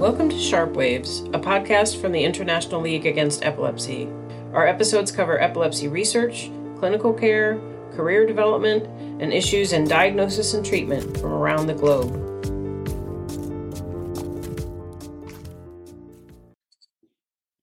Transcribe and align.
Welcome 0.00 0.30
to 0.30 0.38
Sharp 0.38 0.72
Waves, 0.76 1.20
a 1.34 1.38
podcast 1.38 2.00
from 2.00 2.12
the 2.12 2.24
International 2.24 2.80
League 2.80 3.04
Against 3.04 3.44
Epilepsy. 3.44 4.08
Our 4.54 4.66
episodes 4.66 5.12
cover 5.12 5.38
epilepsy 5.38 5.88
research, 5.88 6.50
clinical 6.78 7.12
care, 7.12 7.60
career 7.92 8.26
development, 8.26 8.86
and 9.20 9.30
issues 9.30 9.74
in 9.74 9.84
diagnosis 9.84 10.54
and 10.54 10.64
treatment 10.64 11.18
from 11.18 11.34
around 11.34 11.66
the 11.66 11.74
globe. 11.74 12.16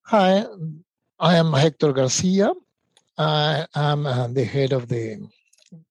Hi, 0.02 0.44
I 1.18 1.34
am 1.34 1.52
Hector 1.52 1.92
Garcia. 1.92 2.52
I 3.18 3.66
am 3.74 4.06
uh, 4.06 4.28
the 4.28 4.44
head 4.44 4.72
of 4.72 4.86
the 4.86 5.28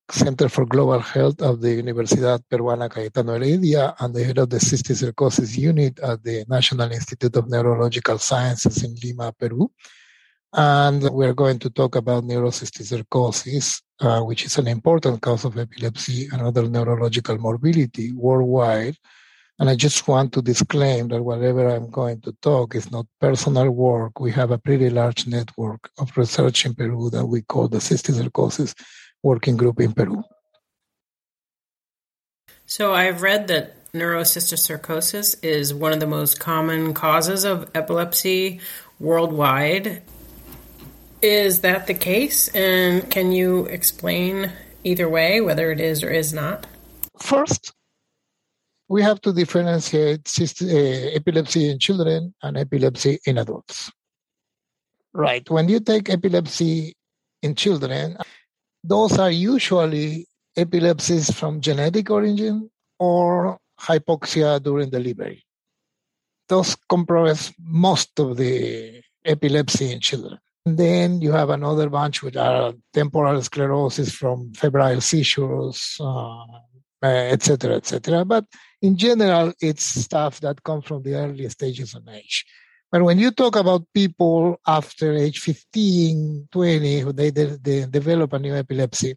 Center 0.10 0.48
for 0.48 0.66
Global 0.66 1.00
Health 1.00 1.42
of 1.42 1.60
the 1.60 1.82
Universidad 1.82 2.40
Peruana 2.50 2.90
Cayetano 2.90 3.34
Heredia 3.34 3.94
and 4.00 4.16
the 4.16 4.24
head 4.24 4.38
of 4.38 4.50
the 4.50 4.58
Cystic 4.58 4.96
cysticercosis 4.96 5.58
unit 5.58 6.00
at 6.00 6.24
the 6.24 6.46
National 6.48 6.90
Institute 6.92 7.36
of 7.36 7.50
Neurological 7.50 8.18
Sciences 8.18 8.84
in 8.84 8.96
Lima, 9.04 9.34
Peru. 9.38 9.70
And 10.54 11.04
we're 11.10 11.34
going 11.34 11.60
to 11.60 11.70
talk 11.70 11.98
about 11.98 12.24
neurocysticercosis, 12.24 13.82
uh, 14.00 14.22
which 14.22 14.46
is 14.46 14.58
an 14.58 14.68
important 14.70 15.22
cause 15.22 15.44
of 15.44 15.58
epilepsy 15.58 16.30
and 16.32 16.42
other 16.42 16.70
neurological 16.70 17.38
morbidity 17.38 18.14
worldwide. 18.14 18.96
And 19.60 19.70
I 19.70 19.76
just 19.76 20.08
want 20.08 20.32
to 20.34 20.42
disclaim 20.42 21.10
that 21.10 21.24
whatever 21.24 21.68
I'm 21.68 21.90
going 21.90 22.22
to 22.22 22.32
talk 22.42 22.76
is 22.76 22.92
not 22.92 23.08
personal 23.20 23.72
work. 23.72 24.22
We 24.22 24.32
have 24.32 24.52
a 24.52 24.58
pretty 24.58 24.90
large 24.90 25.28
network 25.28 25.90
of 25.98 26.16
research 26.16 26.66
in 26.66 26.76
Peru 26.76 27.10
that 27.10 27.26
we 27.26 27.42
call 27.42 27.68
the 27.68 27.80
Cystic 27.80 28.14
cysticercosis 28.16 28.74
working 29.24 29.58
group 29.58 29.80
in 29.80 29.94
Peru. 29.94 30.24
So 32.66 32.94
I've 32.94 33.22
read 33.22 33.48
that 33.48 33.92
neurocysticercosis 33.94 35.44
is 35.44 35.74
one 35.74 35.94
of 35.94 36.00
the 36.00 36.08
most 36.08 36.40
common 36.40 36.94
causes 36.94 37.44
of 37.44 37.70
epilepsy 37.74 38.60
worldwide. 39.00 40.04
Is 41.22 41.62
that 41.62 41.88
the 41.88 41.94
case? 41.94 42.48
And 42.50 43.10
can 43.10 43.32
you 43.32 43.66
explain 43.66 44.52
either 44.84 45.10
way 45.10 45.42
whether 45.42 45.72
it 45.72 45.80
is 45.80 46.04
or 46.04 46.10
is 46.10 46.34
not? 46.34 46.68
First, 47.20 47.74
we 48.90 49.02
have 49.02 49.20
to 49.22 49.34
differentiate 49.34 50.30
uh, 50.40 50.66
epilepsy 51.16 51.70
in 51.70 51.80
children 51.80 52.34
and 52.42 52.58
epilepsy 52.58 53.20
in 53.26 53.38
adults. 53.38 53.92
Right. 55.14 55.50
When 55.50 55.68
you 55.68 55.80
take 55.80 56.10
epilepsy 56.10 56.96
in 57.42 57.56
children, 57.56 58.18
those 58.84 59.18
are 59.18 59.32
usually 59.32 60.28
epilepsies 60.56 61.32
from 61.32 61.62
genetic 61.62 62.10
origin 62.10 62.70
or 63.00 63.60
hypoxia 63.80 64.62
during 64.62 64.90
delivery. 64.90 65.44
Those 66.50 66.76
comprise 66.90 67.54
most 67.60 68.20
of 68.20 68.38
the 68.38 69.02
epilepsy 69.26 69.92
in 69.92 70.00
children. 70.00 70.40
And 70.66 70.78
then 70.78 71.22
you 71.22 71.32
have 71.32 71.50
another 71.50 71.90
bunch 71.90 72.24
which 72.24 72.36
are 72.36 72.74
temporal 72.94 73.42
sclerosis 73.42 74.12
from 74.12 74.54
febrile 74.54 75.02
seizures, 75.02 75.98
uh, 76.00 76.46
etc., 77.02 77.76
etc. 77.76 78.26
But 78.26 78.46
in 78.82 78.98
general, 78.98 79.54
it's 79.62 79.84
stuff 79.84 80.40
that 80.42 80.64
comes 80.64 80.86
from 80.86 81.04
the 81.04 81.16
early 81.16 81.48
stages 81.50 81.94
of 81.96 82.08
age. 82.10 82.46
But 82.92 83.04
when 83.04 83.20
you 83.20 83.32
talk 83.32 83.56
about 83.56 83.88
people 83.94 84.60
after 84.66 85.14
age 85.14 85.40
15, 85.40 86.48
20, 86.52 87.00
who 87.00 87.12
they, 87.12 87.32
they, 87.32 87.46
they 87.62 87.86
develop 87.86 88.34
a 88.34 88.40
new 88.40 88.56
epilepsy, 88.56 89.16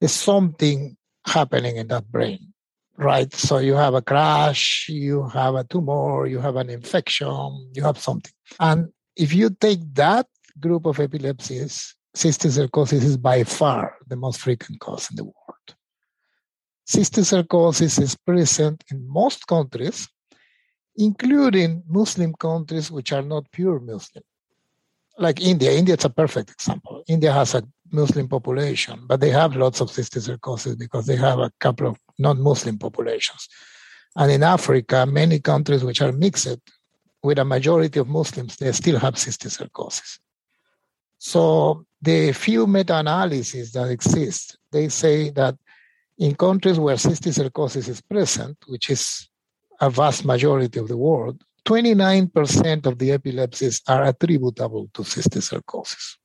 there's 0.00 0.12
something 0.12 0.96
happening 1.26 1.76
in 1.76 1.88
that 1.88 2.10
brain, 2.10 2.52
right? 2.96 3.32
So 3.32 3.58
you 3.58 3.74
have 3.74 3.94
a 3.94 4.02
crash, 4.02 4.86
you 4.88 5.28
have 5.28 5.54
a 5.54 5.64
tumor, 5.64 6.26
you 6.26 6.38
have 6.40 6.56
an 6.56 6.68
infection, 6.68 7.70
you 7.74 7.82
have 7.82 7.98
something. 7.98 8.32
And 8.60 8.88
if 9.16 9.32
you 9.32 9.50
take 9.50 9.80
that 9.94 10.26
group 10.60 10.86
of 10.86 11.00
epilepsies, 11.00 11.94
cystic 12.16 12.50
cysticercosis 12.50 13.04
is 13.04 13.16
by 13.16 13.44
far 13.44 13.96
the 14.06 14.16
most 14.16 14.40
frequent 14.40 14.80
cause 14.80 15.08
in 15.10 15.16
the 15.16 15.24
world. 15.24 15.34
Cystic 16.88 17.24
Cysticercosis 17.24 18.00
is 18.00 18.16
present 18.16 18.82
in 18.90 19.06
most 19.06 19.46
countries, 19.46 20.08
including 20.98 21.84
Muslim 21.88 22.34
countries 22.34 22.90
which 22.90 23.12
are 23.12 23.22
not 23.22 23.50
pure 23.52 23.78
Muslim. 23.78 24.24
Like 25.16 25.40
India. 25.40 25.72
India 25.72 25.94
is 25.94 26.04
a 26.04 26.10
perfect 26.10 26.50
example. 26.50 27.02
India 27.08 27.32
has 27.32 27.54
a 27.54 27.62
Muslim 27.90 28.28
population, 28.28 29.00
but 29.06 29.20
they 29.20 29.30
have 29.30 29.56
lots 29.56 29.80
of 29.80 29.90
cysticercosis 29.90 30.76
because 30.76 31.06
they 31.06 31.16
have 31.16 31.38
a 31.38 31.52
couple 31.60 31.86
of 31.86 31.98
non-Muslim 32.18 32.78
populations. 32.78 33.48
And 34.16 34.30
in 34.32 34.42
Africa, 34.42 35.06
many 35.06 35.38
countries 35.38 35.84
which 35.84 36.02
are 36.02 36.12
mixed 36.12 36.58
with 37.22 37.38
a 37.38 37.44
majority 37.44 38.00
of 38.00 38.08
Muslims, 38.08 38.56
they 38.56 38.72
still 38.72 38.98
have 38.98 39.14
cystic 39.14 39.50
cysticercosis. 39.50 40.18
So 41.18 41.84
the 42.02 42.32
few 42.32 42.66
meta-analyses 42.66 43.72
that 43.72 43.88
exist, 43.88 44.58
they 44.72 44.88
say 44.88 45.30
that 45.30 45.56
in 46.18 46.34
countries 46.34 46.78
where 46.78 46.96
cystic 46.96 47.32
cysticercosis 47.32 47.88
is 47.88 48.00
present, 48.00 48.56
which 48.66 48.90
is 48.90 49.28
a 49.80 49.90
vast 49.90 50.24
majority 50.24 50.78
of 50.78 50.88
the 50.88 50.96
world, 50.96 51.42
29% 51.66 52.86
of 52.86 52.98
the 52.98 53.12
epilepsies 53.12 53.82
are 53.86 54.04
attributable 54.04 54.88
to 54.94 55.02
cysticercosis. 55.02 56.16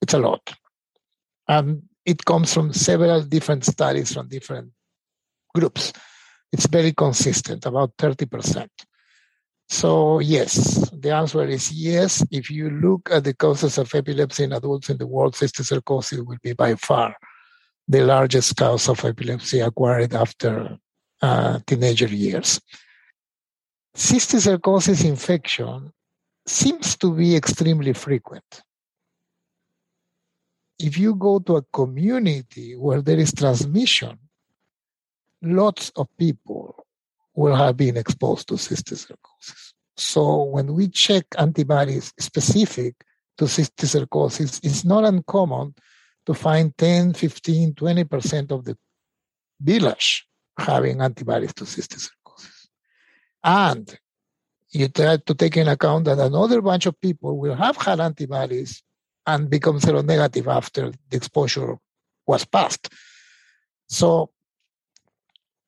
It's 0.00 0.14
a 0.14 0.18
lot. 0.18 0.54
And 1.48 1.82
it 2.04 2.24
comes 2.24 2.52
from 2.52 2.72
several 2.72 3.22
different 3.22 3.64
studies 3.64 4.12
from 4.12 4.28
different 4.28 4.72
groups. 5.54 5.92
It's 6.52 6.66
very 6.66 6.92
consistent, 6.92 7.64
about 7.64 7.96
30%. 7.96 8.68
So, 9.68 10.18
yes, 10.18 10.90
the 10.90 11.10
answer 11.10 11.44
is 11.44 11.72
yes. 11.72 12.24
If 12.30 12.50
you 12.50 12.68
look 12.70 13.08
at 13.10 13.24
the 13.24 13.34
causes 13.34 13.78
of 13.78 13.94
epilepsy 13.94 14.44
in 14.44 14.52
adults 14.52 14.90
in 14.90 14.98
the 14.98 15.06
world, 15.06 15.34
cysticercosis 15.34 16.26
will 16.26 16.38
be 16.42 16.52
by 16.52 16.74
far 16.74 17.14
the 17.88 18.04
largest 18.04 18.56
cause 18.56 18.88
of 18.88 19.04
epilepsy 19.04 19.60
acquired 19.60 20.14
after 20.14 20.78
uh, 21.22 21.60
teenager 21.66 22.08
years. 22.08 22.60
Cysticercosis 23.96 25.04
infection 25.04 25.92
seems 26.46 26.96
to 26.96 27.14
be 27.14 27.36
extremely 27.36 27.92
frequent. 27.92 28.62
If 30.78 30.98
you 30.98 31.14
go 31.14 31.38
to 31.38 31.56
a 31.56 31.62
community 31.72 32.74
where 32.74 33.00
there 33.00 33.18
is 33.18 33.32
transmission, 33.32 34.18
lots 35.42 35.90
of 35.96 36.08
people 36.18 36.86
will 37.34 37.54
have 37.54 37.76
been 37.76 37.96
exposed 37.96 38.48
to 38.48 38.54
cysticercosis. 38.54 39.72
So 39.96 40.42
when 40.44 40.74
we 40.74 40.88
check 40.88 41.26
antibodies 41.38 42.12
specific 42.18 42.94
to 43.38 43.44
cysticercosis, 43.44 44.60
it's 44.64 44.84
not 44.84 45.04
uncommon 45.04 45.74
to 46.26 46.34
find 46.34 46.76
10, 46.76 47.14
15, 47.14 47.74
20% 47.74 48.50
of 48.50 48.64
the 48.64 48.76
village 49.60 50.26
having 50.62 51.00
antibodies 51.00 51.54
to 51.54 51.64
cysticercosis. 51.64 52.68
And 53.44 53.98
you 54.70 54.88
try 54.88 55.18
to 55.18 55.34
take 55.34 55.56
in 55.56 55.68
account 55.68 56.06
that 56.06 56.18
another 56.18 56.62
bunch 56.62 56.86
of 56.86 56.98
people 57.00 57.38
will 57.38 57.54
have 57.54 57.76
had 57.76 58.00
antibodies 58.00 58.82
and 59.26 59.50
become 59.50 59.78
seronegative 59.78 60.46
after 60.46 60.90
the 60.90 61.16
exposure 61.16 61.76
was 62.26 62.44
passed. 62.44 62.88
So 63.88 64.30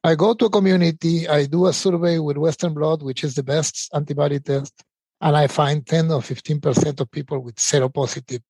I 0.03 0.15
go 0.15 0.35
to 0.35 0.47
a 0.47 0.51
community, 0.51 1.29
I 1.29 1.47
do 1.47 1.67
a 1.67 1.73
survey 1.73 2.19
with 2.19 2.37
Western 2.37 2.75
blot, 2.75 3.03
which 3.03 3.25
is 3.25 3.35
the 3.35 3.43
best 3.43 3.91
antibody 3.95 4.41
test, 4.41 4.83
and 5.21 5.37
I 5.37 5.47
find 5.47 5.87
10 5.87 6.11
or 6.11 6.21
15% 6.21 7.01
of 7.01 7.11
people 7.11 7.41
with 7.41 7.57
seropositive 7.57 8.43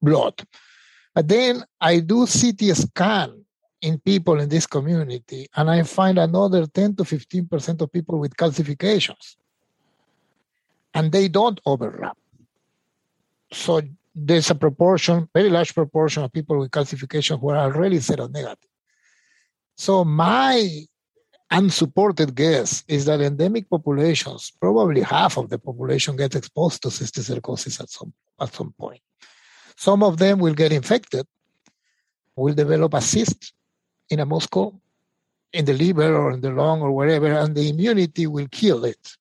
blood. 0.00 0.34
But 1.14 1.28
then 1.28 1.64
I 1.80 2.00
do 2.00 2.26
CT 2.26 2.76
scan 2.76 3.44
in 3.80 3.98
people 3.98 4.40
in 4.40 4.48
this 4.48 4.66
community, 4.66 5.48
and 5.56 5.70
I 5.70 5.82
find 5.82 6.18
another 6.18 6.66
10 6.66 6.96
to 6.96 7.04
15% 7.04 7.80
of 7.80 7.92
people 7.92 8.18
with 8.18 8.36
calcifications. 8.36 9.36
And 10.94 11.12
they 11.12 11.28
don't 11.28 11.60
overlap. 11.64 12.18
So 13.52 13.80
there's 14.14 14.50
a 14.50 14.54
proportion, 14.54 15.28
very 15.32 15.48
large 15.48 15.74
proportion 15.74 16.24
of 16.24 16.32
people 16.32 16.58
with 16.58 16.70
calcification 16.70 17.40
who 17.40 17.50
are 17.50 17.58
already 17.58 17.98
seronegative. 17.98 18.56
So 19.76 20.04
my 20.04 20.86
unsupported 21.50 22.34
guess 22.34 22.84
is 22.88 23.04
that 23.04 23.20
endemic 23.20 23.70
populations, 23.70 24.52
probably 24.60 25.02
half 25.02 25.38
of 25.38 25.48
the 25.48 25.58
population 25.58 26.16
gets 26.16 26.36
exposed 26.36 26.82
to 26.82 26.88
cysticercosis 26.88 27.80
at 27.80 27.88
some, 27.88 28.12
at 28.40 28.52
some 28.52 28.74
point. 28.78 29.00
Some 29.76 30.02
of 30.02 30.18
them 30.18 30.40
will 30.40 30.54
get 30.54 30.72
infected, 30.72 31.26
will 32.34 32.54
develop 32.54 32.94
a 32.94 33.00
cyst 33.00 33.52
in 34.10 34.20
a 34.20 34.26
muscle, 34.26 34.80
in 35.52 35.64
the 35.64 35.72
liver 35.72 36.14
or 36.16 36.30
in 36.32 36.40
the 36.40 36.50
lung 36.50 36.80
or 36.80 36.92
wherever, 36.92 37.32
and 37.32 37.54
the 37.54 37.68
immunity 37.68 38.26
will 38.26 38.48
kill 38.50 38.84
it. 38.84 39.16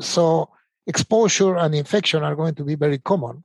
So 0.00 0.50
exposure 0.86 1.56
and 1.56 1.74
infection 1.74 2.22
are 2.22 2.34
going 2.34 2.54
to 2.56 2.64
be 2.64 2.74
very 2.74 2.98
common, 2.98 3.44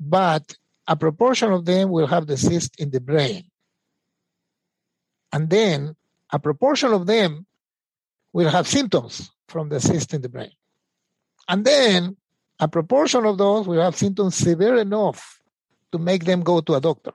but 0.00 0.56
a 0.86 0.96
proportion 0.96 1.52
of 1.52 1.64
them 1.64 1.90
will 1.90 2.06
have 2.06 2.26
the 2.26 2.36
cyst 2.36 2.78
in 2.78 2.90
the 2.90 3.00
brain. 3.00 3.44
And 5.32 5.50
then 5.50 5.96
a 6.30 6.38
proportion 6.38 6.92
of 6.92 7.06
them 7.06 7.46
will 8.32 8.50
have 8.50 8.66
symptoms 8.66 9.30
from 9.48 9.68
the 9.68 9.80
cyst 9.80 10.14
in 10.14 10.22
the 10.22 10.28
brain. 10.28 10.50
And 11.48 11.64
then 11.64 12.16
a 12.60 12.68
proportion 12.68 13.26
of 13.26 13.38
those 13.38 13.66
will 13.66 13.80
have 13.80 13.96
symptoms 13.96 14.36
severe 14.36 14.76
enough 14.76 15.40
to 15.92 15.98
make 15.98 16.24
them 16.24 16.42
go 16.42 16.60
to 16.60 16.74
a 16.74 16.80
doctor. 16.80 17.12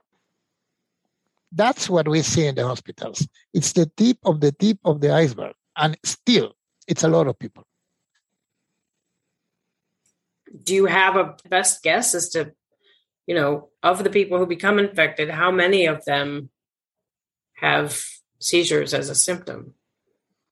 That's 1.52 1.90
what 1.90 2.06
we 2.06 2.22
see 2.22 2.46
in 2.46 2.54
the 2.54 2.66
hospitals. 2.66 3.26
It's 3.52 3.72
the 3.72 3.86
tip 3.86 4.18
of 4.24 4.40
the 4.40 4.52
tip 4.52 4.78
of 4.84 5.00
the 5.00 5.12
iceberg. 5.12 5.54
And 5.76 5.96
still, 6.04 6.52
it's 6.86 7.02
a 7.02 7.08
lot 7.08 7.26
of 7.26 7.38
people. 7.38 7.64
Do 10.64 10.74
you 10.74 10.86
have 10.86 11.16
a 11.16 11.36
best 11.48 11.82
guess 11.82 12.14
as 12.14 12.28
to, 12.30 12.52
you 13.26 13.34
know, 13.34 13.68
of 13.82 14.04
the 14.04 14.10
people 14.10 14.38
who 14.38 14.46
become 14.46 14.78
infected, 14.78 15.30
how 15.30 15.50
many 15.50 15.86
of 15.86 16.04
them 16.04 16.50
have 17.54 18.00
seizures 18.38 18.94
as 18.94 19.10
a 19.10 19.14
symptom? 19.14 19.74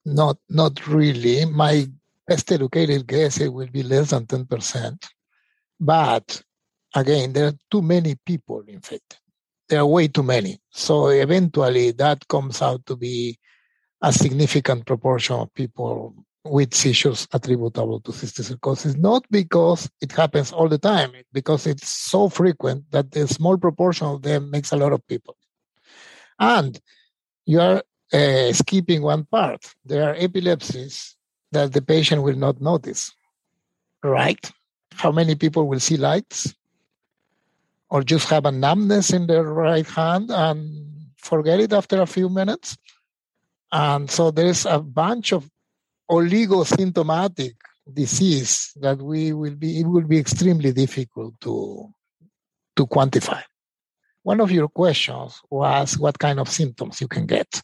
Not, 0.04 0.38
not 0.48 0.86
really. 0.86 1.44
My 1.44 1.86
best 2.26 2.50
educated 2.52 3.06
guess 3.06 3.40
it 3.40 3.52
will 3.52 3.68
be 3.68 3.82
less 3.82 4.10
than 4.10 4.26
ten 4.26 4.46
percent. 4.46 5.08
But 5.80 6.42
again, 6.94 7.32
there 7.32 7.48
are 7.48 7.58
too 7.70 7.82
many 7.82 8.16
people 8.24 8.62
infected 8.66 9.18
there 9.68 9.80
are 9.80 9.86
way 9.86 10.08
too 10.08 10.22
many. 10.22 10.60
So 10.70 11.08
eventually 11.08 11.92
that 11.92 12.26
comes 12.28 12.62
out 12.62 12.86
to 12.86 12.96
be 12.96 13.38
a 14.02 14.12
significant 14.12 14.86
proportion 14.86 15.36
of 15.36 15.52
people 15.54 16.14
with 16.44 16.74
seizures 16.74 17.28
attributable 17.32 18.00
to 18.00 18.12
cysticercosis, 18.12 18.96
not 18.96 19.24
because 19.30 19.90
it 20.00 20.12
happens 20.12 20.52
all 20.52 20.68
the 20.68 20.78
time, 20.78 21.12
because 21.32 21.66
it's 21.66 21.88
so 21.88 22.28
frequent 22.28 22.90
that 22.90 23.10
the 23.10 23.26
small 23.28 23.58
proportion 23.58 24.06
of 24.06 24.22
them 24.22 24.50
makes 24.50 24.72
a 24.72 24.76
lot 24.76 24.92
of 24.92 25.06
people. 25.06 25.36
And 26.38 26.78
you 27.44 27.60
are 27.60 27.82
uh, 28.12 28.52
skipping 28.52 29.02
one 29.02 29.24
part. 29.24 29.64
There 29.84 30.08
are 30.08 30.14
epilepsies 30.14 31.16
that 31.52 31.72
the 31.72 31.82
patient 31.82 32.22
will 32.22 32.36
not 32.36 32.60
notice, 32.60 33.12
right? 34.02 34.50
How 34.94 35.12
many 35.12 35.34
people 35.34 35.66
will 35.68 35.80
see 35.80 35.96
lights? 35.96 36.54
Or 37.90 38.02
just 38.02 38.28
have 38.28 38.44
a 38.44 38.52
numbness 38.52 39.12
in 39.12 39.26
the 39.26 39.42
right 39.42 39.86
hand 39.86 40.30
and 40.30 40.88
forget 41.16 41.60
it 41.60 41.72
after 41.72 42.00
a 42.00 42.06
few 42.06 42.28
minutes. 42.28 42.76
And 43.72 44.10
so 44.10 44.30
there's 44.30 44.66
a 44.66 44.78
bunch 44.80 45.32
of 45.32 45.48
oligosymptomatic 46.10 47.54
disease 47.92 48.72
that 48.80 48.98
we 48.98 49.32
will 49.32 49.54
be 49.54 49.80
it 49.80 49.86
will 49.86 50.06
be 50.06 50.18
extremely 50.18 50.72
difficult 50.72 51.34
to 51.40 51.88
to 52.76 52.86
quantify. 52.86 53.42
One 54.22 54.40
of 54.40 54.50
your 54.50 54.68
questions 54.68 55.40
was 55.50 55.98
what 55.98 56.18
kind 56.18 56.38
of 56.38 56.48
symptoms 56.48 57.00
you 57.00 57.08
can 57.08 57.26
get. 57.26 57.60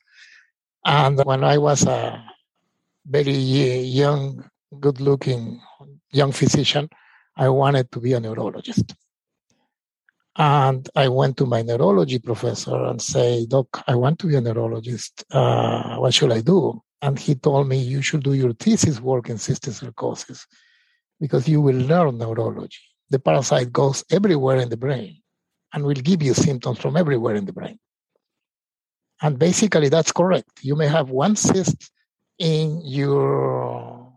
And 0.85 1.23
when 1.25 1.44
I 1.44 1.59
was 1.59 1.87
a 1.87 2.23
very 3.06 3.32
young, 3.32 4.49
good 4.81 5.00
looking 5.00 5.61
young 6.11 6.32
physician, 6.32 6.88
I 7.37 7.49
wanted 7.49 7.91
to 7.93 8.00
be 8.00 8.12
a 8.12 8.21
neurologist. 8.21 8.94
And 10.37 10.89
I 10.97 11.09
went 11.09 11.37
to 11.37 11.47
my 11.47 11.63
neurology 11.63 12.19
professor 12.19 12.75
and 12.87 13.01
say, 13.01 13.47
Doc, 13.47 13.85
I 13.87 13.95
want 13.95 14.19
to 14.21 14.27
be 14.27 14.35
a 14.35 14.41
neurologist. 14.41 15.25
Uh, 15.31 15.97
what 15.97 16.13
should 16.13 16.33
I 16.33 16.41
do? 16.41 16.83
And 17.03 17.19
he 17.19 17.35
told 17.35 17.69
me, 17.69 17.79
you 17.79 18.03
should 18.03 18.25
do 18.25 18.33
your 18.33 18.53
thesis 18.55 19.01
work 19.01 19.29
in 19.29 19.37
cystic 19.37 19.71
cysticercosis 19.71 20.47
because 21.21 21.47
you 21.49 21.61
will 21.61 21.77
learn 21.77 22.19
neurology. 22.19 22.79
The 23.11 23.19
parasite 23.19 23.73
goes 23.73 24.05
everywhere 24.11 24.57
in 24.57 24.71
the 24.71 24.77
brain 24.77 25.21
and 25.73 25.85
will 25.85 25.95
give 25.95 26.23
you 26.23 26.35
symptoms 26.35 26.79
from 26.79 26.97
everywhere 26.97 27.37
in 27.37 27.45
the 27.45 27.53
brain. 27.53 27.79
And 29.23 29.39
basically, 29.39 29.89
that's 29.89 30.13
correct. 30.13 30.51
You 30.63 30.75
may 30.75 30.89
have 30.89 31.11
one 31.11 31.37
cyst 31.37 31.91
in 32.39 32.81
your 32.85 34.13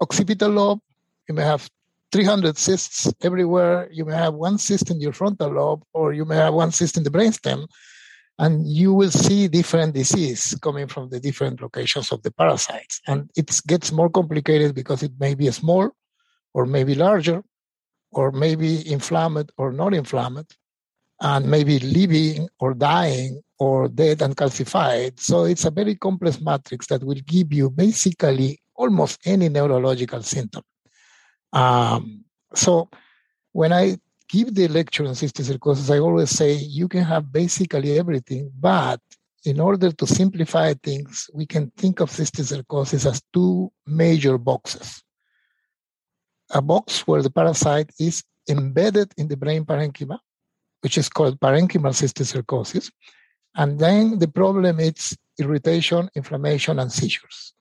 occipital 0.00 0.50
lobe, 0.50 0.80
you 1.28 1.34
may 1.34 1.42
have 1.42 1.68
300 2.16 2.56
cysts 2.56 3.12
everywhere. 3.20 3.90
You 3.92 4.06
may 4.06 4.14
have 4.14 4.32
one 4.32 4.56
cyst 4.56 4.90
in 4.90 5.02
your 5.02 5.12
frontal 5.12 5.50
lobe, 5.50 5.82
or 5.92 6.14
you 6.14 6.24
may 6.24 6.36
have 6.36 6.54
one 6.54 6.72
cyst 6.72 6.96
in 6.96 7.02
the 7.02 7.10
brainstem, 7.10 7.66
and 8.38 8.66
you 8.66 8.94
will 8.94 9.10
see 9.10 9.48
different 9.48 9.92
disease 9.92 10.56
coming 10.62 10.88
from 10.88 11.10
the 11.10 11.20
different 11.20 11.60
locations 11.60 12.10
of 12.12 12.22
the 12.22 12.30
parasites. 12.30 13.02
And 13.06 13.28
it 13.36 13.60
gets 13.66 13.92
more 13.92 14.08
complicated 14.08 14.74
because 14.74 15.02
it 15.02 15.12
may 15.20 15.34
be 15.34 15.50
small, 15.50 15.90
or 16.54 16.64
maybe 16.64 16.94
larger, 16.94 17.42
or 18.12 18.32
maybe 18.32 18.90
inflamed 18.90 19.52
or 19.58 19.70
not 19.70 19.92
inflamed, 19.92 20.46
and 21.20 21.50
maybe 21.50 21.78
living 21.80 22.48
or 22.60 22.72
dying 22.72 23.42
or 23.58 23.88
dead 23.88 24.22
and 24.22 24.34
calcified. 24.34 25.20
So 25.20 25.44
it's 25.44 25.66
a 25.66 25.70
very 25.70 25.96
complex 25.96 26.40
matrix 26.40 26.86
that 26.86 27.04
will 27.04 27.20
give 27.26 27.52
you 27.52 27.68
basically 27.68 28.58
almost 28.74 29.20
any 29.26 29.50
neurological 29.50 30.22
symptom. 30.22 30.62
Um, 31.52 32.24
so 32.54 32.88
when 33.52 33.72
I 33.72 33.98
give 34.28 34.54
the 34.54 34.68
lecture 34.68 35.04
on 35.04 35.14
cysticercosis, 35.14 35.94
I 35.94 35.98
always 35.98 36.30
say 36.30 36.54
you 36.54 36.88
can 36.88 37.04
have 37.04 37.32
basically 37.32 37.98
everything, 37.98 38.50
but 38.58 39.00
in 39.44 39.60
order 39.60 39.92
to 39.92 40.06
simplify 40.06 40.74
things, 40.74 41.30
we 41.32 41.46
can 41.46 41.70
think 41.76 42.00
of 42.00 42.10
cysticercosis 42.10 43.06
as 43.06 43.22
two 43.32 43.70
major 43.86 44.38
boxes. 44.38 45.02
A 46.50 46.60
box 46.60 47.06
where 47.06 47.22
the 47.22 47.30
parasite 47.30 47.90
is 47.98 48.24
embedded 48.48 49.12
in 49.16 49.28
the 49.28 49.36
brain 49.36 49.64
parenchyma, 49.64 50.18
which 50.80 50.98
is 50.98 51.08
called 51.08 51.40
parenchymal 51.40 51.94
cysticercosis. 51.94 52.90
And 53.54 53.78
then 53.78 54.18
the 54.18 54.28
problem 54.28 54.80
is 54.80 55.16
irritation, 55.38 56.10
inflammation, 56.14 56.78
and 56.78 56.90
seizures 56.90 57.54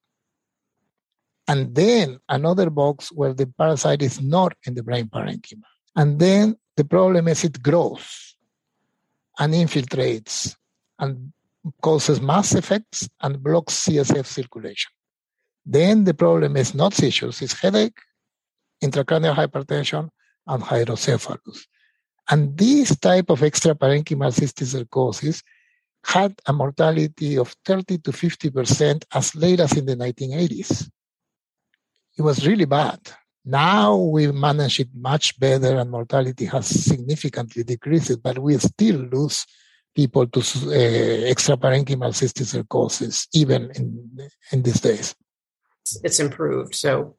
and 1.48 1.76
then 1.76 2.20
another 2.28 2.70
box 2.70 3.12
where 3.12 3.34
the 3.34 3.48
parasite 3.48 4.02
is 4.02 4.22
not 4.22 4.54
in 4.66 4.74
the 4.74 4.84
brain 4.84 5.08
parenchyma. 5.08 5.64
And 5.96 6.20
then 6.20 6.56
the 6.76 6.86
problem 6.86 7.28
is 7.28 7.44
it 7.44 7.62
grows 7.62 8.36
and 9.38 9.54
infiltrates 9.54 10.56
and 11.00 11.32
causes 11.82 12.22
mass 12.22 12.56
effects 12.56 13.08
and 13.22 13.42
blocks 13.44 13.86
CSF 13.86 14.26
circulation. 14.26 14.92
Then 15.66 16.04
the 16.04 16.14
problem 16.14 16.58
is 16.58 16.74
not 16.74 16.94
seizures, 16.94 17.42
it's 17.42 17.60
headache, 17.60 17.98
intracranial 18.84 19.36
hypertension, 19.36 20.10
and 20.48 20.64
hydrocephalus. 20.64 21.66
And 22.30 22.58
this 22.58 22.98
type 22.98 23.30
of 23.30 23.42
extraparenchymal 23.42 24.34
cysticercosis 24.34 25.44
had 26.04 26.40
a 26.46 26.54
mortality 26.54 27.38
of 27.38 27.56
30 27.66 28.00
to 28.00 28.12
50% 28.12 29.06
as 29.14 29.36
late 29.36 29.60
as 29.60 29.76
in 29.76 29.86
the 29.86 29.96
1980s 29.96 30.90
it 32.18 32.22
was 32.22 32.46
really 32.48 32.66
bad. 32.66 33.00
Now 33.44 33.96
we 33.96 34.32
manage 34.32 34.80
it 34.80 34.90
much 34.96 35.40
better 35.40 35.78
and 35.78 35.92
mortality 35.92 36.46
has 36.46 36.68
significantly 36.68 37.64
decreased, 37.64 38.22
but 38.24 38.40
we 38.40 38.58
still 38.58 38.96
lose 38.96 39.46
people 39.94 40.28
to 40.28 40.40
uh, 40.40 41.32
extraparenchymal 41.32 42.12
cysticercosis 42.12 43.28
even 43.34 43.72
in, 43.76 44.30
in 44.52 44.62
these 44.62 44.82
days. 44.82 45.16
It's 46.04 46.20
improved. 46.20 46.76
So 46.76 47.16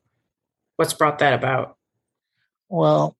what's 0.77 0.93
brought 0.93 1.19
that 1.21 1.33
about? 1.33 1.77
Well, 2.69 3.17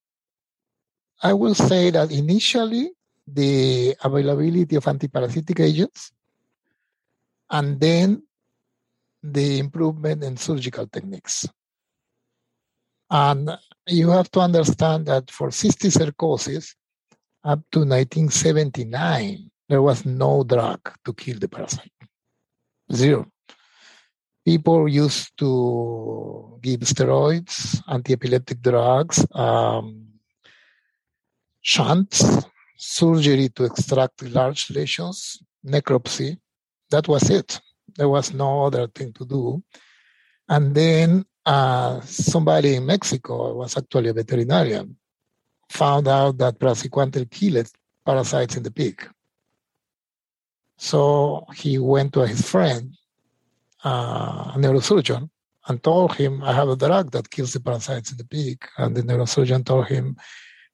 I 1.23 1.33
will 1.33 1.55
say 1.55 1.91
that 1.91 2.11
initially 2.11 2.91
the 3.27 3.97
availability 4.03 4.77
of 4.77 4.85
antiparasitic 4.85 5.61
agents 5.61 6.13
and 7.51 7.81
then 7.81 8.23
the 9.23 9.59
improvement 9.59 10.23
in 10.23 10.37
surgical 10.37 10.87
techniques. 10.87 11.47
And 13.11 13.51
you 13.87 14.11
have 14.11 14.31
to 14.33 14.41
understand 14.41 15.07
that 15.07 15.31
for 15.31 15.49
cysticercosis, 15.49 16.75
up 17.45 17.61
to 17.71 17.81
1979, 17.81 19.51
there 19.69 19.83
was 19.83 20.05
no 20.05 20.43
drug 20.43 20.81
to 21.05 21.13
kill 21.15 21.39
the 21.39 21.49
parasite. 21.49 21.93
Zero. 22.93 23.27
People 24.45 24.89
used 24.89 25.37
to 25.39 26.59
give 26.63 26.81
steroids, 26.81 27.81
anti-epileptic 27.89 28.63
drugs, 28.63 29.27
um, 29.35 30.07
shunts, 31.61 32.47
surgery 32.77 33.49
to 33.51 33.65
extract 33.65 34.23
large 34.23 34.71
lesions, 34.71 35.43
necropsy. 35.65 36.39
That 36.91 37.09
was 37.09 37.29
it. 37.29 37.61
There 37.97 38.09
was 38.09 38.33
no 38.33 38.67
other 38.67 38.87
thing 38.89 39.13
to 39.15 39.25
do. 39.25 39.63
And 40.49 40.75
then 40.75 41.25
uh, 41.47 42.01
somebody 42.01 42.75
in 42.75 42.85
Mexico 42.85 43.55
was 43.55 43.77
actually 43.77 44.09
a 44.09 44.13
veterinarian, 44.13 44.97
found 45.71 46.09
out 46.09 46.39
that 46.39 46.59
praziquantel 46.59 47.31
killed 47.31 47.71
parasites 48.05 48.57
in 48.57 48.65
the 48.65 48.71
pig. 48.71 49.09
So 50.77 51.47
he 51.55 51.79
went 51.79 52.13
to 52.15 52.27
his 52.27 52.43
friend, 52.49 52.95
uh, 53.85 54.53
a 54.55 54.59
neurosurgeon, 54.59 55.31
and 55.69 55.83
told 55.83 56.15
him, 56.15 56.43
I 56.43 56.53
have 56.53 56.69
a 56.69 56.77
drug 56.77 57.13
that 57.13 57.31
kills 57.31 57.53
the 57.53 57.61
parasites 57.61 58.11
in 58.11 58.19
the 58.19 58.25
pig. 58.25 58.65
And 58.77 58.97
the 58.97 59.03
neurosurgeon 59.03 59.65
told 59.65 59.87
him, 59.87 60.17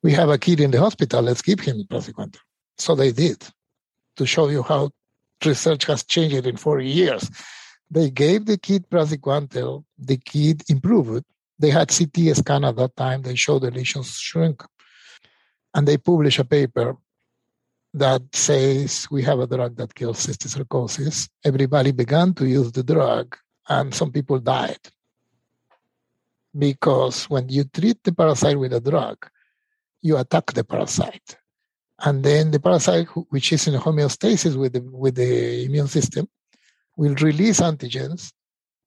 We 0.02 0.12
have 0.12 0.30
a 0.30 0.38
kid 0.38 0.60
in 0.60 0.70
the 0.70 0.80
hospital, 0.80 1.22
let's 1.22 1.42
give 1.42 1.60
him 1.60 1.84
praziquantel. 1.84 2.40
So 2.78 2.94
they 2.94 3.12
did, 3.12 3.46
to 4.16 4.26
show 4.26 4.48
you 4.48 4.62
how 4.62 4.90
research 5.44 5.84
has 5.84 6.02
changed 6.02 6.46
in 6.46 6.56
40 6.56 6.86
years 6.86 7.30
They 7.92 8.08
gave 8.08 8.46
the 8.46 8.56
kid 8.56 8.88
praziquantel. 8.88 9.84
The 9.98 10.16
kid 10.16 10.62
improved. 10.70 11.24
They 11.58 11.68
had 11.68 11.88
CT 11.88 12.34
scan 12.34 12.64
at 12.64 12.76
that 12.76 12.96
time. 12.96 13.20
They 13.20 13.34
showed 13.34 13.62
the 13.62 13.70
lesions 13.70 14.18
shrink. 14.18 14.64
And 15.74 15.86
they 15.86 15.98
published 15.98 16.38
a 16.38 16.44
paper 16.44 16.96
that 17.92 18.22
says 18.32 19.06
we 19.10 19.22
have 19.24 19.40
a 19.40 19.46
drug 19.46 19.76
that 19.76 19.94
kills 19.94 20.26
cysticercosis. 20.26 21.28
Everybody 21.44 21.92
began 21.92 22.32
to 22.34 22.46
use 22.46 22.72
the 22.72 22.82
drug, 22.82 23.36
and 23.68 23.94
some 23.94 24.10
people 24.10 24.38
died. 24.38 24.80
Because 26.56 27.24
when 27.28 27.50
you 27.50 27.64
treat 27.64 28.02
the 28.02 28.14
parasite 28.14 28.58
with 28.58 28.72
a 28.72 28.80
drug, 28.80 29.18
you 30.00 30.16
attack 30.16 30.54
the 30.54 30.64
parasite. 30.64 31.36
And 31.98 32.24
then 32.24 32.52
the 32.52 32.60
parasite, 32.60 33.08
which 33.28 33.52
is 33.52 33.68
in 33.68 33.74
homeostasis 33.74 34.56
with 34.56 34.72
the, 34.72 34.80
with 34.80 35.16
the 35.16 35.66
immune 35.66 35.88
system, 35.88 36.26
will 36.96 37.14
release 37.16 37.60
antigens 37.60 38.32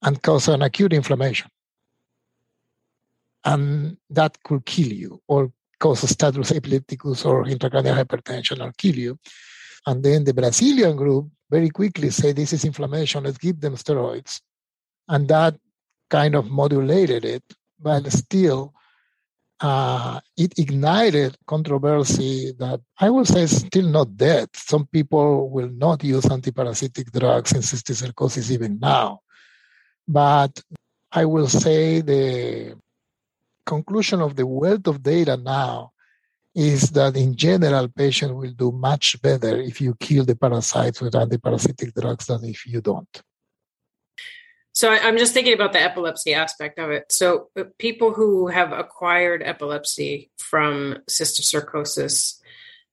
and 0.01 0.21
cause 0.21 0.47
an 0.47 0.61
acute 0.61 0.93
inflammation. 0.93 1.49
And 3.43 3.97
that 4.09 4.41
could 4.43 4.65
kill 4.65 4.91
you 4.91 5.21
or 5.27 5.51
cause 5.79 6.07
status 6.09 6.51
epilepticus 6.51 7.25
or 7.25 7.45
intracranial 7.45 7.95
hypertension 8.03 8.61
or 8.61 8.71
kill 8.77 8.95
you. 8.95 9.19
And 9.85 10.03
then 10.03 10.23
the 10.23 10.33
Brazilian 10.33 10.95
group 10.95 11.29
very 11.49 11.69
quickly 11.69 12.09
say 12.09 12.31
this 12.31 12.53
is 12.53 12.65
inflammation, 12.65 13.23
let's 13.23 13.37
give 13.37 13.61
them 13.61 13.75
steroids. 13.75 14.41
And 15.07 15.27
that 15.27 15.55
kind 16.09 16.35
of 16.35 16.49
modulated 16.49 17.25
it, 17.25 17.43
but 17.79 18.03
mm-hmm. 18.03 18.09
still 18.09 18.73
uh, 19.61 20.19
it 20.37 20.53
ignited 20.57 21.37
controversy 21.47 22.53
that 22.59 22.81
I 22.99 23.09
would 23.09 23.27
say 23.27 23.43
is 23.43 23.61
still 23.61 23.87
not 23.87 24.17
dead. 24.17 24.49
Some 24.53 24.85
people 24.87 25.49
will 25.49 25.69
not 25.69 26.03
use 26.03 26.25
antiparasitic 26.25 27.11
drugs 27.11 27.53
in 27.53 27.61
cysticercosis 27.61 28.51
even 28.51 28.79
now. 28.79 29.21
But 30.07 30.61
I 31.11 31.25
will 31.25 31.47
say 31.47 32.01
the 32.01 32.75
conclusion 33.65 34.21
of 34.21 34.35
the 34.35 34.45
wealth 34.45 34.87
of 34.87 35.01
data 35.01 35.37
now 35.37 35.91
is 36.53 36.91
that 36.91 37.17
in 37.17 37.35
general, 37.35 37.87
patients 37.89 38.33
will 38.33 38.51
do 38.51 38.71
much 38.71 39.21
better 39.21 39.57
if 39.57 39.81
you 39.81 39.95
kill 39.99 40.23
the 40.23 40.35
parasites 40.35 41.01
with 41.01 41.13
antiparasitic 41.13 41.93
drugs 41.93 42.27
than 42.27 42.45
if 42.45 42.65
you 42.65 42.81
don't. 42.81 43.21
So 44.75 44.89
I'm 44.89 45.17
just 45.17 45.33
thinking 45.33 45.53
about 45.53 45.71
the 45.71 45.81
epilepsy 45.81 46.33
aspect 46.33 46.79
of 46.79 46.91
it. 46.91 47.09
So 47.09 47.49
uh, 47.57 47.63
people 47.79 48.13
who 48.13 48.47
have 48.47 48.73
acquired 48.73 49.41
epilepsy 49.41 50.31
from 50.37 50.97
cysticercosis, 51.09 52.41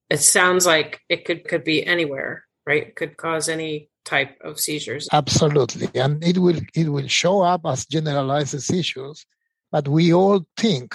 it 0.08 0.18
sounds 0.18 0.64
like 0.64 1.00
it 1.08 1.24
could 1.24 1.42
could 1.44 1.64
be 1.64 1.84
anywhere, 1.84 2.44
right? 2.64 2.84
It 2.84 2.94
could 2.94 3.16
cause 3.16 3.48
any 3.48 3.90
type 4.04 4.38
of 4.42 4.60
seizures. 4.60 5.08
Absolutely, 5.12 5.88
and 6.00 6.22
it 6.22 6.38
will 6.38 6.60
it 6.72 6.88
will 6.88 7.08
show 7.08 7.42
up 7.42 7.62
as 7.66 7.84
generalized 7.86 8.62
seizures, 8.62 9.26
but 9.72 9.88
we 9.88 10.14
all 10.14 10.46
think 10.56 10.94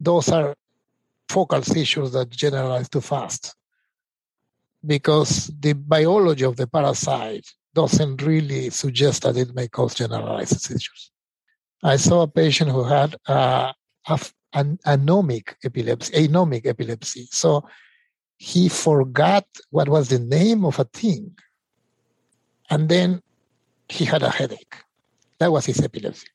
those 0.00 0.30
are 0.30 0.54
focal 1.28 1.60
seizures 1.60 2.12
that 2.12 2.30
generalize 2.30 2.88
too 2.88 3.02
fast 3.02 3.54
because 4.84 5.50
the 5.60 5.74
biology 5.74 6.44
of 6.44 6.56
the 6.56 6.66
parasite 6.66 7.46
doesn't 7.74 8.22
really 8.22 8.70
suggest 8.70 9.22
that 9.22 9.36
it 9.36 9.54
may 9.54 9.68
cause 9.68 9.94
generalized 9.94 10.60
seizures. 10.60 11.10
I 11.82 11.96
saw 11.96 12.22
a 12.22 12.28
patient 12.28 12.70
who 12.70 12.84
had 12.84 13.16
uh, 13.26 13.72
an 14.52 14.78
anomic 14.86 15.54
epilepsy, 15.64 16.28
anomic 16.28 16.66
epilepsy. 16.66 17.28
So 17.30 17.64
he 18.36 18.68
forgot 18.68 19.46
what 19.70 19.88
was 19.88 20.08
the 20.08 20.18
name 20.18 20.64
of 20.64 20.78
a 20.78 20.84
thing, 20.84 21.36
and 22.70 22.88
then 22.88 23.22
he 23.88 24.04
had 24.04 24.22
a 24.22 24.30
headache. 24.30 24.76
That 25.38 25.52
was 25.52 25.66
his 25.66 25.80
epilepsy. 25.80 26.28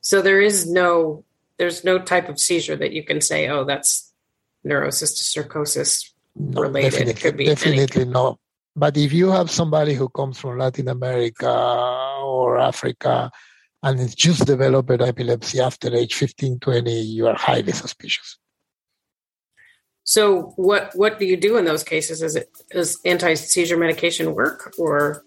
So 0.00 0.22
there 0.22 0.40
is 0.40 0.70
no 0.70 1.24
there's 1.58 1.84
no 1.84 1.98
type 1.98 2.28
of 2.28 2.38
seizure 2.38 2.76
that 2.76 2.92
you 2.92 3.02
can 3.02 3.20
say, 3.20 3.48
oh, 3.48 3.64
that's 3.64 4.12
neurocysticercosis 4.66 6.10
related. 6.36 7.06
No, 7.06 7.10
it 7.10 7.20
could 7.20 7.36
be 7.36 7.46
definitely 7.46 8.04
no. 8.04 8.38
But 8.76 8.96
if 8.98 9.12
you 9.12 9.30
have 9.30 9.50
somebody 9.50 9.94
who 9.94 10.10
comes 10.10 10.38
from 10.38 10.58
Latin 10.58 10.88
America 10.88 11.50
or 12.22 12.58
Africa 12.58 13.30
and 13.82 13.98
it's 13.98 14.14
just 14.14 14.44
developed 14.46 14.90
epilepsy 14.90 15.60
after 15.60 15.94
age 15.94 16.14
15, 16.14 16.58
20, 16.60 17.00
you 17.00 17.26
are 17.26 17.34
highly 17.34 17.72
suspicious. 17.72 18.38
So 20.04 20.52
what 20.56 20.92
what 20.94 21.18
do 21.18 21.24
you 21.24 21.36
do 21.36 21.56
in 21.56 21.64
those 21.64 21.82
cases? 21.82 22.22
Is 22.22 22.36
it 22.36 22.48
does 22.70 23.00
anti 23.04 23.34
seizure 23.34 23.76
medication 23.76 24.34
work 24.34 24.72
or 24.78 25.24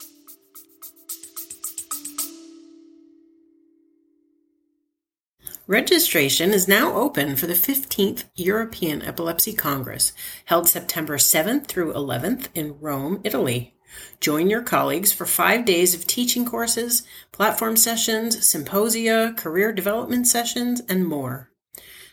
Registration 5.69 6.49
is 6.49 6.67
now 6.67 6.95
open 6.95 7.35
for 7.35 7.45
the 7.45 7.53
15th 7.53 8.23
European 8.33 9.03
Epilepsy 9.03 9.53
Congress, 9.53 10.13
held 10.45 10.67
September 10.67 11.17
7th 11.17 11.67
through 11.67 11.93
11th 11.93 12.47
in 12.55 12.79
Rome, 12.79 13.21
Italy. 13.23 13.75
Join 14.19 14.49
your 14.49 14.63
colleagues 14.63 15.11
for 15.11 15.27
five 15.27 15.65
days 15.65 15.93
of 15.93 16.07
teaching 16.07 16.43
courses, 16.43 17.03
platform 17.31 17.77
sessions, 17.77 18.49
symposia, 18.49 19.35
career 19.37 19.71
development 19.71 20.25
sessions, 20.25 20.81
and 20.89 21.05
more. 21.05 21.51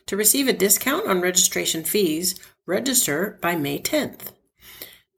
To 0.04 0.18
receive 0.18 0.48
a 0.48 0.52
discount 0.52 1.06
on 1.06 1.22
registration 1.22 1.82
fees, 1.82 2.38
register 2.66 3.38
by 3.40 3.56
May 3.56 3.80
10th. 3.80 4.32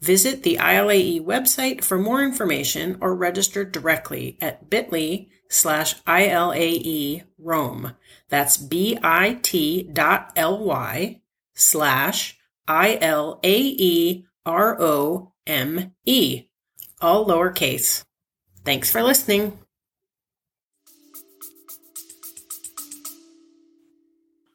Visit 0.00 0.44
the 0.44 0.58
ILAE 0.58 1.20
website 1.24 1.82
for 1.82 1.98
more 1.98 2.22
information 2.22 2.98
or 3.00 3.16
register 3.16 3.64
directly 3.64 4.38
at 4.40 4.70
bit.ly 4.70 5.26
slash 5.48 6.02
ILAE 6.04 7.24
Rome. 7.38 7.94
That's 8.28 8.56
bit 8.56 9.00
dot 9.94 10.32
ly 10.36 11.20
slash 11.54 12.38
I-L-A-E 12.66 14.24
R-O-M-E. 14.48 16.44
All 17.00 17.26
lowercase. 17.26 18.04
Thanks 18.64 18.90
for 18.90 19.02
listening. 19.02 19.58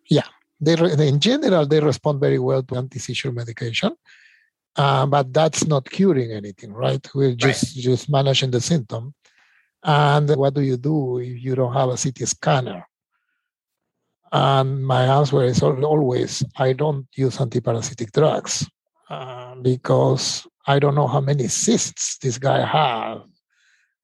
Yeah, 0.10 0.28
they, 0.60 0.74
in 1.08 1.20
general, 1.20 1.66
they 1.68 1.80
respond 1.80 2.20
very 2.20 2.40
well 2.40 2.64
to 2.64 2.76
anti-seizure 2.76 3.32
medication. 3.32 3.94
Uh, 4.76 5.06
but 5.06 5.32
that's 5.32 5.68
not 5.68 5.90
curing 5.90 6.32
anything, 6.32 6.74
right? 6.74 7.08
We're 7.14 7.36
just 7.36 7.76
right. 7.76 7.84
just 7.84 8.10
managing 8.10 8.50
the 8.50 8.62
symptom. 8.62 9.14
And 9.84 10.30
what 10.36 10.54
do 10.54 10.62
you 10.62 10.78
do 10.78 11.18
if 11.20 11.44
you 11.44 11.56
don't 11.56 11.74
have 11.74 11.90
a 11.90 11.98
CT 11.98 12.28
scanner? 12.28 12.88
And 14.32 14.86
my 14.86 15.04
answer 15.04 15.44
is 15.44 15.62
always 15.62 16.44
I 16.58 16.74
don't 16.74 17.08
use 17.16 17.38
antiparasitic 17.38 18.12
drugs 18.12 18.68
uh, 19.10 19.56
because 19.56 20.48
I 20.66 20.80
don't 20.80 20.96
know 20.96 21.08
how 21.08 21.22
many 21.22 21.48
cysts 21.48 22.18
this 22.18 22.38
guy 22.38 22.66
has 22.66 23.22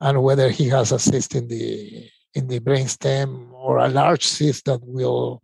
and 0.01 0.21
whether 0.21 0.49
he 0.49 0.67
has 0.69 0.91
a 0.91 0.99
cyst 0.99 1.35
in 1.35 1.47
the 1.47 2.09
in 2.35 2.47
the 2.47 2.59
brainstem 2.59 3.51
or 3.53 3.77
a 3.77 3.87
large 3.87 4.23
cyst 4.23 4.65
that 4.65 4.81
will 4.83 5.41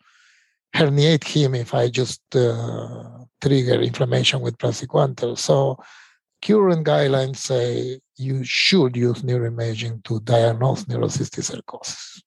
herniate 0.76 1.24
him 1.24 1.56
if 1.56 1.74
I 1.74 1.90
just 1.90 2.22
uh, 2.36 3.04
trigger 3.42 3.82
inflammation 3.82 4.42
with 4.42 4.58
praziquantel. 4.58 5.38
So 5.38 5.80
current 6.44 6.86
guidelines 6.86 7.38
say 7.38 8.02
you 8.18 8.44
should 8.44 8.96
use 8.96 9.22
neuroimaging 9.22 10.04
to 10.06 10.20
diagnose 10.22 10.86
neurocystic 10.86 11.42
neurocysticercosis. 11.42 12.22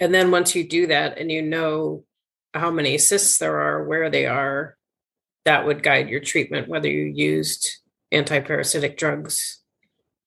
And 0.00 0.12
then 0.12 0.30
once 0.30 0.54
you 0.54 0.68
do 0.68 0.86
that 0.88 1.18
and 1.18 1.30
you 1.30 1.42
know 1.42 2.04
how 2.54 2.70
many 2.70 2.98
cysts 2.98 3.38
there 3.38 3.60
are, 3.60 3.84
where 3.84 4.10
they 4.10 4.26
are, 4.26 4.76
that 5.44 5.66
would 5.66 5.82
guide 5.82 6.08
your 6.08 6.20
treatment, 6.20 6.68
whether 6.68 6.88
you 6.88 7.04
used 7.04 7.80
antiparasitic 8.12 8.96
drugs. 8.96 9.60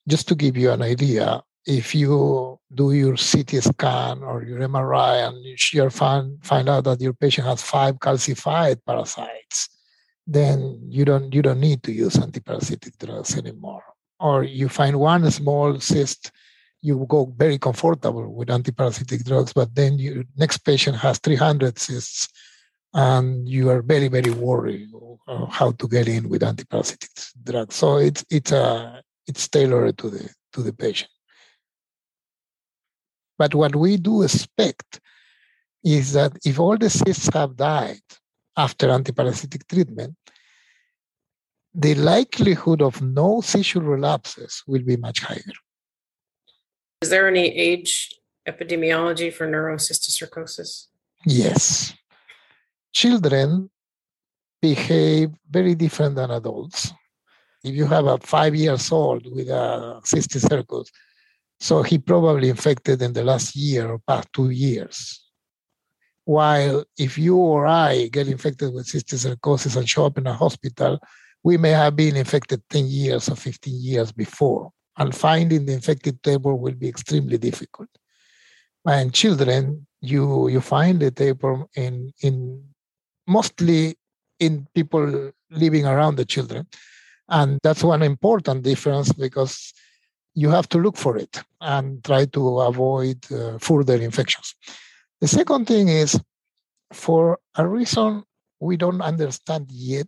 Just 0.07 0.27
to 0.27 0.35
give 0.35 0.57
you 0.57 0.71
an 0.71 0.81
idea, 0.81 1.41
if 1.65 1.95
you 1.95 2.59
do 2.73 2.91
your 2.93 3.15
CT 3.15 3.63
scan 3.63 4.23
or 4.23 4.43
your 4.43 4.59
MRI 4.59 5.27
and 5.27 5.43
you 5.43 5.89
find, 5.89 6.43
find 6.43 6.69
out 6.69 6.83
that 6.83 7.01
your 7.01 7.13
patient 7.13 7.47
has 7.47 7.61
five 7.61 7.95
calcified 7.95 8.77
parasites, 8.85 9.69
then 10.27 10.79
you 10.89 11.05
don't 11.05 11.33
you 11.33 11.41
don't 11.41 11.59
need 11.59 11.83
to 11.83 11.91
use 11.91 12.15
antiparasitic 12.15 12.97
drugs 12.97 13.37
anymore. 13.37 13.83
Or 14.19 14.43
you 14.43 14.69
find 14.69 14.99
one 14.99 15.29
small 15.31 15.79
cyst, 15.79 16.31
you 16.81 17.05
go 17.09 17.33
very 17.37 17.57
comfortable 17.57 18.33
with 18.33 18.49
antiparasitic 18.49 19.25
drugs, 19.25 19.53
but 19.53 19.73
then 19.75 19.97
your 19.99 20.23
next 20.37 20.59
patient 20.59 20.97
has 20.97 21.19
300 21.19 21.77
cysts, 21.79 22.29
and 22.93 23.47
you 23.49 23.69
are 23.69 23.81
very 23.81 24.07
very 24.07 24.31
worried 24.31 24.89
how 25.49 25.71
to 25.71 25.87
get 25.87 26.07
in 26.07 26.29
with 26.29 26.41
antiparasitic 26.41 27.09
drugs. 27.43 27.75
So 27.75 27.97
it's 27.97 28.23
it's 28.29 28.51
a 28.51 29.01
it's 29.27 29.47
tailored 29.47 29.97
to 29.97 30.09
the 30.09 30.29
to 30.53 30.61
the 30.61 30.73
patient. 30.73 31.11
But 33.37 33.53
what 33.53 33.75
we 33.75 33.97
do 33.97 34.21
expect 34.21 35.01
is 35.83 36.13
that 36.13 36.37
if 36.45 36.59
all 36.59 36.77
the 36.77 36.89
cysts 36.89 37.29
have 37.33 37.55
died 37.57 37.99
after 38.55 38.87
antiparasitic 38.87 39.67
treatment, 39.67 40.15
the 41.75 41.93
likelihood 41.95 42.81
of 42.81 43.01
no 43.01 43.41
seizure 43.41 43.81
relapses 43.81 44.63
will 44.65 44.81
be 44.81 44.95
much 44.95 45.19
higher. 45.19 45.57
Is 47.01 47.09
there 47.09 47.27
any 47.27 47.47
age 47.47 48.15
epidemiology 48.47 49.31
for 49.33 49.45
neurocysticercosis? 49.47 50.87
Yes. 51.25 51.93
Children 52.93 53.69
behave 54.61 55.31
very 55.49 55.75
different 55.75 56.15
than 56.15 56.31
adults. 56.31 56.93
If 57.63 57.75
you 57.75 57.85
have 57.87 58.05
a 58.05 58.17
five 58.19 58.55
years 58.55 58.91
old 58.91 59.25
with 59.35 59.49
a 59.49 59.99
cysticercosis, 60.05 60.91
so 61.59 61.83
he 61.83 61.97
probably 61.97 62.49
infected 62.49 63.01
in 63.01 63.11
the 63.11 63.23
last 63.23 63.55
year 63.55 63.89
or 63.89 63.99
past 63.99 64.29
two 64.31 64.49
years. 64.49 65.21
While 66.23 66.85
if 66.97 67.17
you 67.17 67.35
or 67.37 67.67
I 67.67 68.07
get 68.07 68.27
infected 68.27 68.73
with 68.73 68.87
cysticercosis 68.87 69.75
and 69.75 69.89
show 69.89 70.05
up 70.05 70.17
in 70.17 70.27
a 70.27 70.33
hospital, 70.33 70.99
we 71.45 71.57
may 71.57 71.69
have 71.69 71.95
been 71.95 72.15
infected 72.15 72.59
10 72.71 72.87
years 72.87 73.29
or 73.29 73.35
15 73.35 73.79
years 73.79 74.11
before. 74.11 74.71
And 74.97 75.13
finding 75.13 75.65
the 75.65 75.73
infected 75.73 76.23
tapeworm 76.23 76.59
will 76.59 76.73
be 76.73 76.89
extremely 76.89 77.37
difficult. 77.37 77.89
And 78.87 79.13
children, 79.13 79.85
you 80.01 80.47
you 80.47 80.61
find 80.61 80.99
the 80.99 81.11
tapeworm 81.11 81.65
in 81.75 82.11
in 82.21 82.63
mostly 83.27 83.95
in 84.39 84.67
people 84.73 85.31
living 85.51 85.85
around 85.85 86.15
the 86.15 86.25
children. 86.25 86.67
And 87.29 87.59
that's 87.61 87.83
one 87.83 88.03
important 88.03 88.63
difference 88.63 89.13
because 89.13 89.73
you 90.33 90.49
have 90.49 90.67
to 90.69 90.79
look 90.79 90.97
for 90.97 91.15
it 91.17 91.43
and 91.61 92.03
try 92.03 92.25
to 92.25 92.59
avoid 92.59 93.19
uh, 93.31 93.57
further 93.59 93.97
infections. 94.09 94.55
The 95.21 95.27
second 95.27 95.65
thing 95.67 95.89
is 95.89 96.19
for 96.91 97.39
a 97.55 97.67
reason 97.67 98.23
we 98.59 98.77
don't 98.77 99.01
understand 99.01 99.67
yet, 99.71 100.07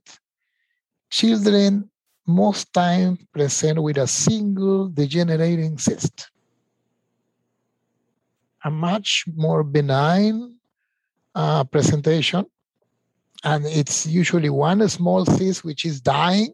children 1.09 1.89
most 2.25 2.73
time 2.73 3.17
present 3.31 3.81
with 3.81 3.97
a 3.97 4.07
single 4.07 4.89
degenerating 4.89 5.77
cyst. 5.77 6.29
A 8.63 8.69
much 8.69 9.25
more 9.35 9.63
benign 9.63 10.55
uh, 11.35 11.63
presentation, 11.63 12.45
and 13.43 13.65
it's 13.65 14.05
usually 14.05 14.49
one 14.49 14.87
small 14.89 15.25
cyst 15.25 15.63
which 15.63 15.85
is 15.85 16.01
dying, 16.01 16.53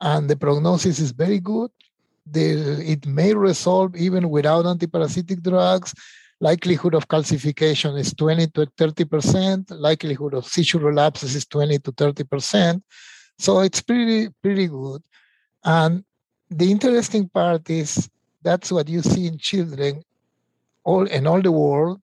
and 0.00 0.28
the 0.28 0.36
prognosis 0.36 0.98
is 0.98 1.12
very 1.12 1.40
good 1.40 1.70
the, 2.30 2.82
it 2.84 3.06
may 3.06 3.34
resolve 3.34 3.96
even 3.96 4.30
without 4.30 4.64
antiparasitic 4.64 5.42
drugs. 5.42 5.94
Likelihood 6.40 6.94
of 6.94 7.08
calcification 7.08 7.98
is 7.98 8.12
20 8.12 8.48
to 8.48 8.66
30%. 8.78 9.66
Likelihood 9.70 10.34
of 10.34 10.46
seizure 10.46 10.78
relapses 10.78 11.34
is 11.34 11.46
20 11.46 11.78
to 11.78 11.92
30%. 11.92 12.82
So 13.38 13.60
it's 13.60 13.80
pretty, 13.80 14.28
pretty 14.42 14.66
good. 14.66 15.02
And 15.64 16.04
the 16.50 16.70
interesting 16.70 17.28
part 17.28 17.68
is 17.68 18.08
that's 18.42 18.70
what 18.70 18.88
you 18.88 19.02
see 19.02 19.26
in 19.26 19.38
children 19.38 20.02
all 20.84 21.04
in 21.06 21.26
all 21.26 21.42
the 21.42 21.52
world. 21.52 22.00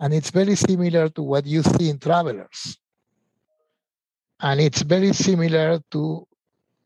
And 0.00 0.12
it's 0.12 0.30
very 0.30 0.56
similar 0.56 1.08
to 1.10 1.22
what 1.22 1.46
you 1.46 1.62
see 1.62 1.90
in 1.90 1.98
travelers. 1.98 2.78
And 4.40 4.60
it's 4.60 4.82
very 4.82 5.12
similar 5.12 5.80
to 5.92 6.26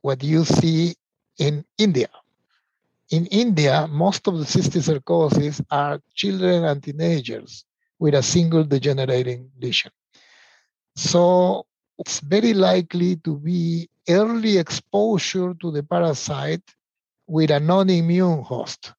what 0.02 0.22
you 0.22 0.44
see 0.44 0.94
in 1.38 1.64
India. 1.78 2.10
In 3.10 3.26
India, 3.26 3.86
most 3.88 4.28
of 4.28 4.38
the 4.38 4.44
cysticercosis 4.44 5.64
are 5.70 6.02
children 6.14 6.64
and 6.64 6.82
teenagers 6.82 7.64
with 7.98 8.14
a 8.14 8.22
single 8.22 8.64
degenerating 8.64 9.50
lesion. 9.60 9.90
So 10.94 11.66
it's 11.98 12.20
very 12.20 12.54
likely 12.54 13.16
to 13.16 13.36
be 13.36 13.88
early 14.08 14.58
exposure 14.58 15.54
to 15.54 15.70
the 15.70 15.82
parasite 15.82 16.62
with 17.26 17.50
a 17.50 17.60
non-immune 17.60 18.42
host. 18.42 18.92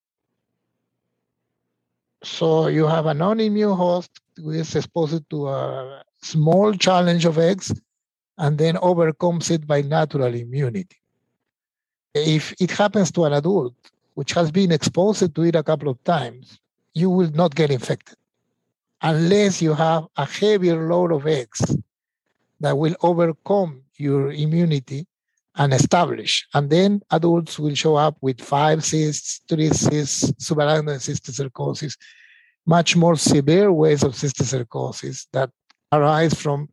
So 2.24 2.68
you 2.68 2.86
have 2.86 3.06
a 3.06 3.14
non-immune 3.14 3.76
host 3.76 4.12
who 4.36 4.52
is 4.52 4.76
exposed 4.76 5.30
to 5.30 5.48
a 5.48 6.04
small 6.22 6.74
challenge 6.74 7.26
of 7.26 7.38
eggs 7.38 7.74
and 8.38 8.58
then 8.58 8.78
overcomes 8.78 9.50
it 9.50 9.66
by 9.66 9.82
natural 9.82 10.34
immunity. 10.34 10.98
If 12.14 12.54
it 12.60 12.72
happens 12.72 13.12
to 13.14 13.26
an 13.26 13.34
adult, 13.34 13.74
which 14.16 14.34
has 14.34 14.52
been 14.52 14.72
exposed 14.72 15.34
to 15.34 15.44
it 15.44 15.56
a 15.56 15.64
couple 15.64 15.88
of 15.88 16.04
times, 16.04 16.60
you 16.94 17.10
will 17.10 17.32
not 17.32 17.56
get 17.56 17.72
infected 17.72 18.18
unless 19.02 19.62
you 19.62 19.74
have 19.74 20.08
a 20.18 20.26
heavier 20.26 20.90
load 20.90 21.14
of 21.14 21.26
eggs 21.26 21.78
that 22.60 22.78
will 22.78 22.96
overcome 23.02 23.84
your 23.98 24.32
immunity 24.32 25.08
and 25.56 25.74
establish. 25.74 26.48
And 26.54 26.70
then 26.70 27.02
adults 27.12 27.60
will 27.60 27.76
show 27.76 27.96
up 27.96 28.18
with 28.22 28.42
five 28.42 28.84
cysts, 28.84 29.42
three 29.48 29.70
cysts, 29.70 30.32
subarachnoid 30.34 31.00
cysticercosis, 31.00 31.98
much 32.66 32.96
more 32.96 33.16
severe 33.16 33.72
ways 33.72 34.04
of 34.04 34.14
cysticercosis 34.14 35.28
that 35.34 35.50
arise 35.92 36.34
from 36.34 36.70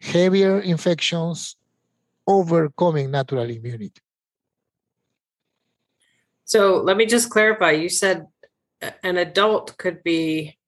heavier 0.00 0.60
infections 0.60 1.56
overcoming 2.26 3.10
natural 3.10 3.48
immunity. 3.48 3.92
So 6.44 6.82
let 6.82 6.96
me 6.96 7.06
just 7.06 7.30
clarify. 7.30 7.72
You 7.72 7.88
said 7.88 8.26
an 9.02 9.18
adult 9.18 9.76
could 9.78 10.02
be 10.02 10.58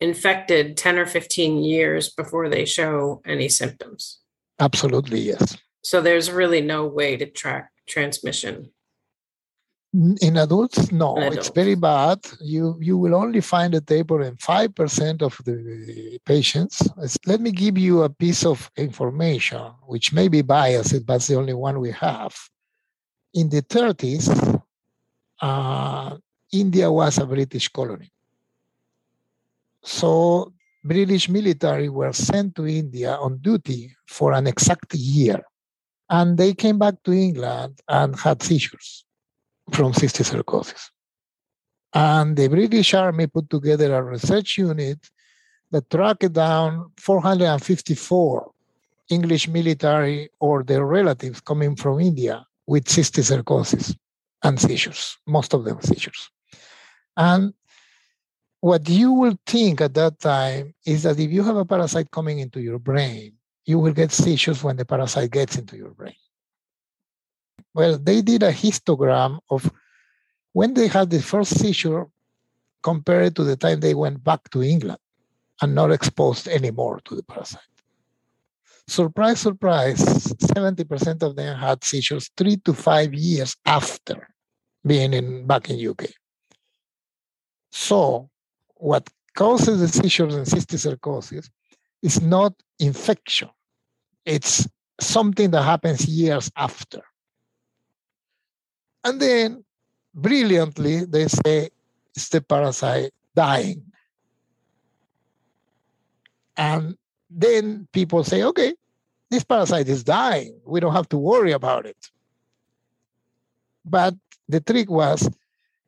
infected 0.00 0.76
10 0.76 0.98
or 0.98 1.06
15 1.06 1.62
years 1.62 2.10
before 2.10 2.48
they 2.48 2.64
show 2.64 3.20
any 3.26 3.48
symptoms. 3.48 4.20
Absolutely, 4.58 5.20
yes. 5.20 5.56
So 5.82 6.00
there's 6.00 6.30
really 6.30 6.60
no 6.60 6.86
way 6.86 7.16
to 7.16 7.26
track 7.26 7.70
transmission. 7.86 8.70
In 9.92 10.36
adults, 10.36 10.92
no, 10.92 11.16
in 11.16 11.24
adults. 11.24 11.48
it's 11.48 11.54
very 11.54 11.74
bad. 11.74 12.20
You 12.40 12.78
you 12.80 12.96
will 12.96 13.12
only 13.12 13.40
find 13.40 13.74
a 13.74 13.80
table 13.80 14.22
in 14.22 14.36
five 14.36 14.72
percent 14.72 15.20
of 15.20 15.36
the 15.44 16.20
patients. 16.24 16.88
Let 17.26 17.40
me 17.40 17.50
give 17.50 17.76
you 17.76 18.04
a 18.04 18.08
piece 18.08 18.46
of 18.46 18.70
information, 18.76 19.62
which 19.88 20.12
may 20.12 20.28
be 20.28 20.42
biased, 20.42 21.04
but 21.04 21.16
it's 21.16 21.26
the 21.26 21.34
only 21.34 21.54
one 21.54 21.80
we 21.80 21.90
have. 21.90 22.36
In 23.34 23.48
the 23.48 23.62
30s, 23.62 24.62
uh, 25.40 26.16
India 26.52 26.90
was 26.90 27.18
a 27.18 27.26
British 27.26 27.68
colony. 27.68 28.12
So 29.82 30.52
British 30.84 31.28
military 31.28 31.88
were 31.88 32.12
sent 32.12 32.54
to 32.56 32.66
India 32.66 33.14
on 33.14 33.38
duty 33.38 33.94
for 34.06 34.32
an 34.32 34.46
exact 34.46 34.94
year. 34.94 35.42
And 36.08 36.36
they 36.36 36.54
came 36.54 36.78
back 36.78 37.02
to 37.04 37.12
England 37.12 37.80
and 37.88 38.18
had 38.18 38.42
seizures 38.42 39.04
from 39.70 39.92
cysticercosis. 39.92 40.90
And 41.94 42.36
the 42.36 42.48
British 42.48 42.94
Army 42.94 43.26
put 43.26 43.50
together 43.50 43.94
a 43.94 44.02
research 44.02 44.58
unit 44.58 44.98
that 45.70 45.90
tracked 45.90 46.32
down 46.32 46.90
454 46.98 48.50
English 49.10 49.48
military 49.48 50.30
or 50.40 50.62
their 50.62 50.84
relatives 50.84 51.40
coming 51.40 51.76
from 51.76 52.00
India 52.00 52.44
with 52.66 52.84
cysticercosis 52.84 53.96
and 54.42 54.58
seizures, 54.60 55.18
most 55.26 55.52
of 55.52 55.64
them 55.64 55.80
seizures. 55.82 56.30
And 57.16 57.52
what 58.60 58.88
you 58.88 59.12
will 59.12 59.38
think 59.46 59.80
at 59.80 59.94
that 59.94 60.20
time 60.20 60.74
is 60.84 61.02
that 61.02 61.18
if 61.18 61.30
you 61.30 61.42
have 61.42 61.56
a 61.56 61.64
parasite 61.64 62.10
coming 62.10 62.40
into 62.40 62.60
your 62.60 62.78
brain, 62.78 63.32
you 63.64 63.78
will 63.78 63.92
get 63.92 64.12
seizures 64.12 64.62
when 64.62 64.76
the 64.76 64.84
parasite 64.84 65.30
gets 65.30 65.56
into 65.56 65.76
your 65.76 65.90
brain. 65.90 66.14
Well, 67.74 67.98
they 67.98 68.20
did 68.20 68.42
a 68.42 68.52
histogram 68.52 69.38
of 69.48 69.70
when 70.52 70.74
they 70.74 70.88
had 70.88 71.10
the 71.10 71.22
first 71.22 71.58
seizure 71.58 72.06
compared 72.82 73.36
to 73.36 73.44
the 73.44 73.56
time 73.56 73.80
they 73.80 73.94
went 73.94 74.22
back 74.24 74.50
to 74.50 74.62
England 74.62 74.98
and 75.62 75.74
not 75.74 75.92
exposed 75.92 76.48
anymore 76.48 77.00
to 77.04 77.14
the 77.14 77.22
parasite. 77.22 77.60
Surprise, 78.88 79.40
surprise, 79.40 80.02
70% 80.02 81.22
of 81.22 81.36
them 81.36 81.56
had 81.56 81.84
seizures 81.84 82.30
three 82.36 82.56
to 82.56 82.72
five 82.72 83.14
years 83.14 83.56
after 83.64 84.28
being 84.84 85.12
in 85.12 85.46
back 85.46 85.70
in 85.70 85.88
UK. 85.88 86.06
So 87.70 88.29
what 88.80 89.08
causes 89.34 89.80
the 89.80 89.88
seizures 89.88 90.34
in 90.34 90.44
cysticercosis 90.44 91.50
is 92.02 92.20
not 92.20 92.54
infection. 92.78 93.48
It's 94.24 94.68
something 95.00 95.50
that 95.50 95.62
happens 95.62 96.06
years 96.06 96.50
after. 96.56 97.02
And 99.04 99.20
then 99.20 99.64
brilliantly, 100.14 101.04
they 101.04 101.28
say 101.28 101.70
it's 102.14 102.28
the 102.30 102.40
parasite 102.40 103.12
dying. 103.34 103.82
And 106.56 106.96
then 107.30 107.86
people 107.92 108.24
say, 108.24 108.42
okay, 108.42 108.74
this 109.30 109.44
parasite 109.44 109.88
is 109.88 110.04
dying. 110.04 110.58
We 110.66 110.80
don't 110.80 110.92
have 110.92 111.08
to 111.10 111.18
worry 111.18 111.52
about 111.52 111.86
it. 111.86 112.10
But 113.84 114.14
the 114.48 114.60
trick 114.60 114.90
was 114.90 115.30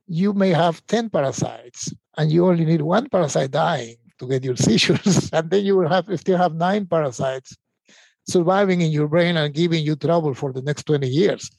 you 0.06 0.32
may 0.32 0.50
have 0.50 0.86
10 0.86 1.10
parasites 1.10 1.92
and 2.16 2.30
you 2.30 2.46
only 2.46 2.64
need 2.64 2.82
one 2.82 3.08
parasite 3.08 3.50
dying 3.50 3.96
to 4.18 4.28
get 4.28 4.44
your 4.44 4.56
seizures. 4.66 5.30
and 5.32 5.50
then 5.50 5.64
you 5.64 5.76
will 5.76 5.88
have 5.88 6.06
still 6.18 6.38
have 6.38 6.54
nine 6.54 6.86
parasites 6.86 7.56
surviving 8.26 8.80
in 8.80 8.92
your 8.92 9.08
brain 9.08 9.36
and 9.36 9.54
giving 9.54 9.84
you 9.84 9.96
trouble 9.96 10.34
for 10.34 10.52
the 10.52 10.62
next 10.62 10.84
20 10.84 11.08
years. 11.08 11.50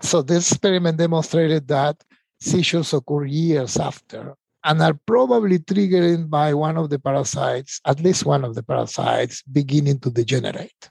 So 0.00 0.22
this 0.22 0.50
experiment 0.50 0.98
demonstrated 0.98 1.68
that 1.68 1.96
seizures 2.40 2.92
occur 2.92 3.24
years 3.24 3.76
after 3.76 4.34
and 4.64 4.80
are 4.80 4.98
probably 5.06 5.58
triggered 5.58 6.30
by 6.30 6.54
one 6.54 6.76
of 6.76 6.90
the 6.90 6.98
parasites, 6.98 7.80
at 7.84 8.00
least 8.00 8.24
one 8.24 8.44
of 8.44 8.54
the 8.54 8.62
parasites, 8.62 9.42
beginning 9.42 9.98
to 10.00 10.10
degenerate. 10.10 10.90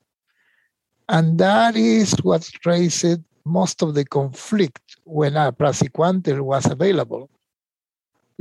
And 1.08 1.38
that 1.40 1.76
is 1.76 2.12
what 2.24 2.50
raised 2.66 3.22
most 3.46 3.82
of 3.82 3.94
the 3.96 4.06
conflict 4.06 4.98
when 5.04 5.36
a 5.36 5.52
praziquantel 5.52 6.42
was 6.42 6.66
available. 6.66 7.30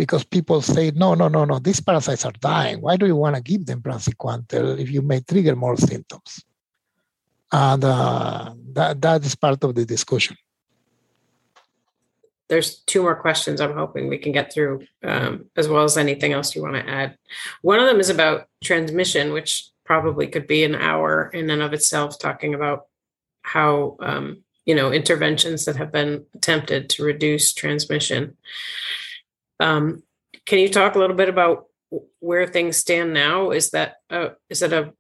Because 0.01 0.25
people 0.25 0.63
say, 0.63 0.93
no, 1.03 1.15
no, 1.15 1.29
no, 1.29 1.45
no, 1.45 1.59
these 1.59 1.81
parasites 1.81 2.25
are 2.25 2.39
dying. 2.41 2.81
Why 2.81 2.97
do 2.97 3.07
you 3.07 3.17
want 3.17 3.37
to 3.37 3.43
give 3.43 3.67
them 3.67 3.83
praziquantel 3.83 4.79
if 4.79 4.89
you 4.91 5.03
may 5.03 5.21
trigger 5.21 5.55
more 5.55 5.77
symptoms? 5.77 6.43
And 7.53 7.85
uh, 7.85 8.55
that, 8.73 9.03
that 9.03 9.25
is 9.27 9.35
part 9.35 9.63
of 9.63 9.75
the 9.75 9.85
discussion 9.85 10.37
there's 12.51 12.81
two 12.81 13.03
more 13.03 13.15
questions 13.15 13.61
I'm 13.61 13.75
hoping 13.75 14.09
we 14.09 14.19
can 14.19 14.33
get 14.33 14.53
through, 14.53 14.85
um, 15.05 15.47
as 15.57 15.69
well 15.69 15.85
as 15.85 15.97
anything 15.97 16.33
else 16.33 16.55
you 16.55 16.63
want 16.63 16.75
to 16.75 16.91
add. 16.91 17.17
One 17.63 17.79
of 17.79 17.87
them 17.87 18.01
is 18.01 18.11
about 18.11 18.49
transmission, 18.63 19.33
which 19.33 19.71
probably 19.85 20.27
could 20.27 20.49
be 20.49 20.65
an 20.65 20.75
hour 20.75 21.31
in 21.33 21.49
and 21.49 21.63
of 21.63 21.73
itself, 21.73 22.19
talking 22.19 22.53
about 22.53 22.87
how 23.43 23.97
um, 24.01 24.43
you 24.67 24.75
know 24.75 24.93
interventions 24.93 25.65
that 25.65 25.77
have 25.77 25.93
been 25.93 26.27
attempted 26.35 26.91
to 26.91 27.05
reduce 27.05 27.53
transmission. 27.53 28.37
Um, 29.61 30.03
can 30.47 30.59
you 30.59 30.69
talk 30.69 30.95
a 30.95 30.99
little 30.99 31.17
bit 31.17 31.29
about 31.29 31.67
where 32.19 32.47
things 32.47 32.77
stand 32.77 33.13
now? 33.13 33.51
Is 33.51 33.71
that 33.71 33.97
a, 34.11 34.31
is 34.49 34.61
that 34.61 34.73
a 34.73 34.93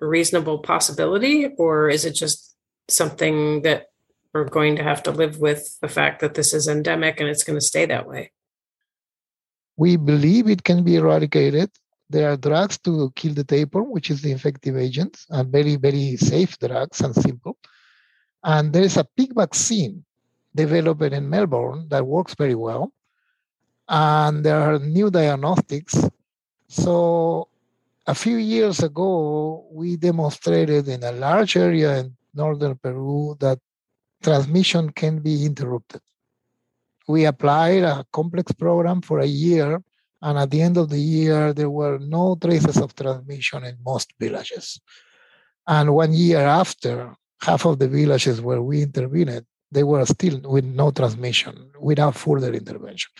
reasonable 0.00 0.58
possibility, 0.58 1.48
or 1.58 1.88
is 1.88 2.04
it 2.04 2.14
just 2.14 2.54
something 2.88 3.62
that 3.62 3.86
we're 4.34 4.44
going 4.44 4.74
to 4.76 4.82
have 4.82 5.02
to 5.04 5.12
live 5.12 5.38
with 5.38 5.78
the 5.80 5.88
fact 5.88 6.20
that 6.20 6.34
this 6.34 6.52
is 6.52 6.66
endemic 6.66 7.20
and 7.20 7.28
it's 7.28 7.44
going 7.44 7.58
to 7.58 7.64
stay 7.64 7.86
that 7.86 8.06
way. 8.06 8.32
We 9.76 9.96
believe 9.96 10.48
it 10.48 10.64
can 10.64 10.82
be 10.82 10.96
eradicated. 10.96 11.70
There 12.10 12.30
are 12.30 12.36
drugs 12.36 12.78
to 12.78 13.12
kill 13.14 13.32
the 13.32 13.44
tapeworm, 13.44 13.90
which 13.90 14.10
is 14.10 14.20
the 14.20 14.32
infective 14.32 14.76
agent, 14.76 15.18
and 15.30 15.50
very, 15.50 15.76
very 15.76 16.16
safe 16.16 16.58
drugs 16.58 17.00
and 17.00 17.14
simple. 17.14 17.56
And 18.42 18.72
there 18.72 18.82
is 18.82 18.96
a 18.96 19.06
pig 19.16 19.34
vaccine 19.34 20.04
developed 20.54 21.02
in 21.02 21.30
Melbourne 21.30 21.86
that 21.88 22.06
works 22.06 22.34
very 22.34 22.54
well. 22.54 22.92
And 23.88 24.44
there 24.44 24.60
are 24.60 24.78
new 24.78 25.10
diagnostics. 25.10 25.94
So 26.68 27.48
a 28.06 28.14
few 28.14 28.36
years 28.36 28.82
ago, 28.82 29.66
we 29.70 29.96
demonstrated 29.96 30.88
in 30.88 31.02
a 31.02 31.12
large 31.12 31.56
area 31.56 31.98
in 31.98 32.16
northern 32.34 32.76
Peru 32.76 33.36
that 33.40 33.58
transmission 34.22 34.90
can 34.90 35.18
be 35.20 35.44
interrupted. 35.44 36.00
We 37.06 37.26
applied 37.26 37.82
a 37.82 38.06
complex 38.12 38.52
program 38.52 39.02
for 39.02 39.20
a 39.20 39.26
year, 39.26 39.82
and 40.22 40.38
at 40.38 40.50
the 40.50 40.62
end 40.62 40.78
of 40.78 40.88
the 40.88 40.98
year, 40.98 41.52
there 41.52 41.68
were 41.68 41.98
no 41.98 42.36
traces 42.40 42.78
of 42.78 42.94
transmission 42.94 43.64
in 43.64 43.76
most 43.84 44.14
villages. 44.18 44.80
And 45.66 45.94
one 45.94 46.14
year 46.14 46.40
after, 46.40 47.14
half 47.42 47.66
of 47.66 47.78
the 47.78 47.88
villages 47.88 48.40
where 48.40 48.62
we 48.62 48.82
intervened, 48.82 49.44
they 49.70 49.82
were 49.82 50.06
still 50.06 50.40
with 50.44 50.64
no 50.64 50.90
transmission 50.90 51.70
without 51.78 52.14
further 52.14 52.52
intervention. 52.54 53.10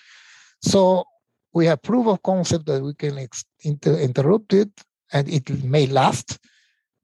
So 0.65 1.05
we 1.53 1.67
have 1.67 1.83
proof 1.83 2.07
of 2.07 2.23
concept 2.23 2.67
that 2.67 2.83
we 2.83 2.95
can 2.95 3.19
inter- 3.63 3.99
interrupt 3.99 4.53
it 4.53 4.71
and 5.13 5.29
it 5.29 5.49
may 5.63 5.87
last 5.87 6.39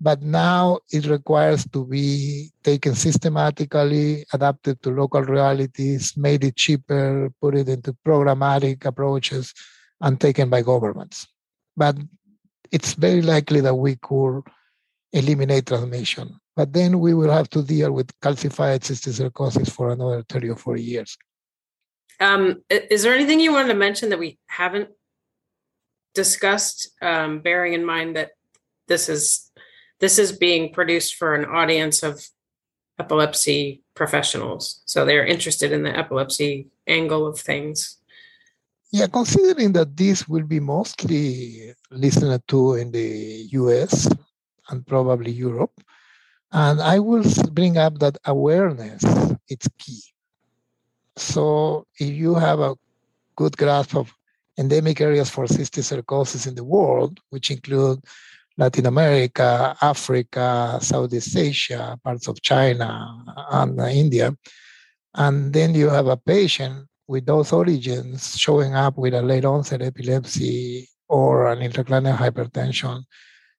but 0.01 0.23
now 0.23 0.79
it 0.90 1.07
requires 1.07 1.66
to 1.68 1.85
be 1.85 2.51
taken 2.64 2.94
systematically, 2.94 4.25
adapted 4.33 4.83
to 4.83 4.90
local 4.90 5.23
realities, 5.23 6.16
made 6.16 6.42
it 6.42 6.57
cheaper, 6.57 7.31
put 7.40 7.55
it 7.55 7.68
into 7.68 7.94
programmatic 8.07 8.87
approaches, 8.87 9.53
and 10.01 10.18
taken 10.18 10.49
by 10.49 10.62
governments. 10.62 11.29
But 11.77 11.99
it's 12.73 12.94
very 12.94 13.20
likely 13.20 13.61
that 13.61 13.75
we 13.75 13.96
could 13.96 14.42
eliminate 15.12 15.66
transmission. 15.66 16.40
But 16.57 16.73
then 16.73 16.99
we 17.01 17.12
will 17.12 17.31
have 17.31 17.51
to 17.51 17.62
deal 17.62 17.92
with 17.92 18.18
calcified 18.20 18.81
cysticercosis 18.81 19.70
for 19.70 19.90
another 19.90 20.25
30 20.29 20.51
or 20.51 20.57
40 20.57 20.83
years. 20.83 21.16
Um, 22.20 22.62
is 22.68 23.02
there 23.02 23.14
anything 23.14 23.40
you 23.40 23.52
wanted 23.52 23.68
to 23.68 23.74
mention 23.74 24.11
that 24.11 24.18
we 24.18 24.38
haven't 24.46 24.90
discussed, 26.14 26.90
um, 27.00 27.40
bearing 27.40 27.72
in 27.72 27.85
mind 27.85 28.16
that 28.16 28.33
this 28.88 29.09
is 29.09 29.50
this 30.00 30.18
is 30.18 30.33
being 30.33 30.72
produced 30.72 31.14
for 31.16 31.35
an 31.35 31.44
audience 31.44 32.02
of 32.02 32.26
epilepsy 32.98 33.83
professionals. 33.94 34.83
So 34.85 35.04
they're 35.04 35.26
interested 35.26 35.72
in 35.72 35.83
the 35.83 35.96
epilepsy 35.96 36.68
angle 36.87 37.26
of 37.26 37.38
things. 37.38 37.98
Yeah, 38.92 39.06
considering 39.06 39.72
that 39.74 39.96
this 39.96 40.26
will 40.28 40.44
be 40.44 40.59
mostly 40.59 41.74
listened 41.90 42.42
to 42.48 42.74
in 42.74 42.90
the 42.90 43.46
US 43.61 44.09
and 44.68 44.87
probably 44.87 45.30
Europe, 45.30 45.76
and 46.50 46.80
I 46.80 46.98
will 46.98 47.24
bring 47.52 47.78
up 47.78 47.98
that 48.00 48.18
awareness 48.24 49.04
is 49.48 49.68
key. 49.78 50.02
So 51.16 51.87
if 51.99 52.11
you 52.11 52.35
have 52.35 52.61
a 52.61 52.77
good 53.37 53.57
grasp 53.57 53.94
of 53.96 54.12
endemic 54.59 55.01
areas 55.01 55.31
for 55.31 55.44
cysticercosis 55.46 56.46
in 56.46 56.55
the 56.55 56.64
world, 56.64 57.20
which 57.31 57.51
include 57.51 58.01
Latin 58.59 58.87
America, 58.87 59.77
Africa, 59.81 60.79
Southeast 60.83 61.37
Asia, 61.37 61.99
parts 62.05 62.29
of 62.29 62.42
China, 62.42 63.25
and 63.51 63.81
India. 63.81 64.37
And 65.14 65.53
then 65.53 65.75
you 65.75 65.88
have 65.88 66.09
a 66.09 66.16
patient 66.16 66.87
with 67.09 67.27
those 67.27 67.53
origins 67.53 68.38
showing 68.38 68.75
up 68.75 68.96
with 68.96 69.14
a 69.14 69.23
late 69.23 69.44
onset 69.44 69.83
epilepsy 69.83 70.88
or 71.09 71.51
an 71.51 71.59
intracranial 71.59 72.16
hypertension, 72.16 73.03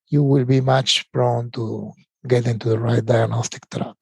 you 0.08 0.24
will 0.24 0.46
be 0.46 0.62
much 0.62 1.12
prone 1.12 1.52
to 1.52 1.92
get 2.26 2.48
into 2.48 2.70
the 2.70 2.80
right 2.80 3.06
diagnostic 3.06 3.70
track. 3.70 3.98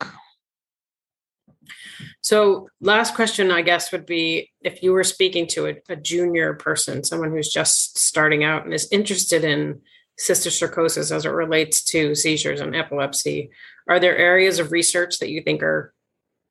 So, 2.22 2.70
last 2.82 3.16
question, 3.16 3.50
I 3.50 3.62
guess, 3.62 3.92
would 3.92 4.06
be 4.06 4.52
if 4.62 4.84
you 4.84 4.92
were 4.92 5.06
speaking 5.06 5.48
to 5.48 5.68
a, 5.68 5.76
a 5.90 5.96
junior 5.96 6.54
person, 6.54 7.04
someone 7.04 7.32
who's 7.32 7.52
just 7.52 7.98
starting 7.98 8.44
out 8.44 8.66
and 8.66 8.74
is 8.74 8.90
interested 8.92 9.44
in 9.44 9.82
cysticercosis 10.20 11.12
as 11.12 11.26
it 11.26 11.30
relates 11.30 11.82
to 11.86 12.14
seizures 12.14 12.60
and 12.60 12.76
epilepsy. 12.76 13.52
Are 13.88 14.00
there 14.00 14.18
areas 14.18 14.60
of 14.60 14.72
research 14.72 15.20
that 15.20 15.30
you 15.30 15.42
think 15.42 15.64
are 15.64 15.94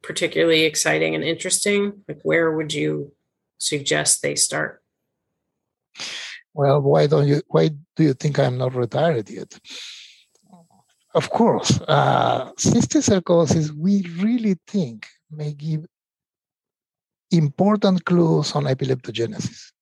particularly 0.03 0.63
exciting 0.65 1.15
and 1.15 1.23
interesting? 1.23 2.03
Like, 2.09 2.21
where 2.23 2.51
would 2.51 2.73
you 2.73 3.13
suggest 3.59 4.23
they 4.23 4.37
start? 4.37 4.83
Well, 6.55 6.81
why 6.81 7.07
don't 7.07 7.29
you? 7.29 7.43
Why 7.49 7.71
do 7.95 8.03
you 8.03 8.15
think 8.15 8.39
I'm 8.39 8.59
not 8.59 8.75
retired 8.75 9.29
yet? 9.29 9.59
Of 11.15 11.31
course, 11.31 11.81
uh, 11.87 12.53
cysticercosis 12.53 13.71
we 13.71 14.03
really 14.19 14.57
think 14.67 15.07
may 15.31 15.53
give 15.53 15.87
important 17.31 18.05
clues 18.05 18.53
on 18.53 18.65
epileptogenesis 18.65 19.73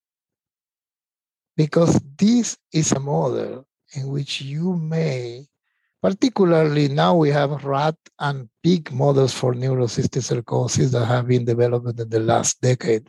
because 1.56 2.00
this 2.18 2.56
is 2.72 2.92
a 2.92 3.00
model 3.00 3.66
in 3.94 4.08
which 4.08 4.42
you 4.42 4.74
may, 4.76 5.46
particularly 6.02 6.88
now 6.88 7.16
we 7.16 7.30
have 7.30 7.64
rat 7.64 7.96
and 8.18 8.48
pig 8.62 8.92
models 8.92 9.32
for 9.32 9.54
neurocysticercosis 9.54 10.90
that 10.90 11.06
have 11.06 11.26
been 11.26 11.44
developed 11.44 11.98
in 11.98 12.08
the 12.08 12.20
last 12.20 12.60
decade. 12.60 13.08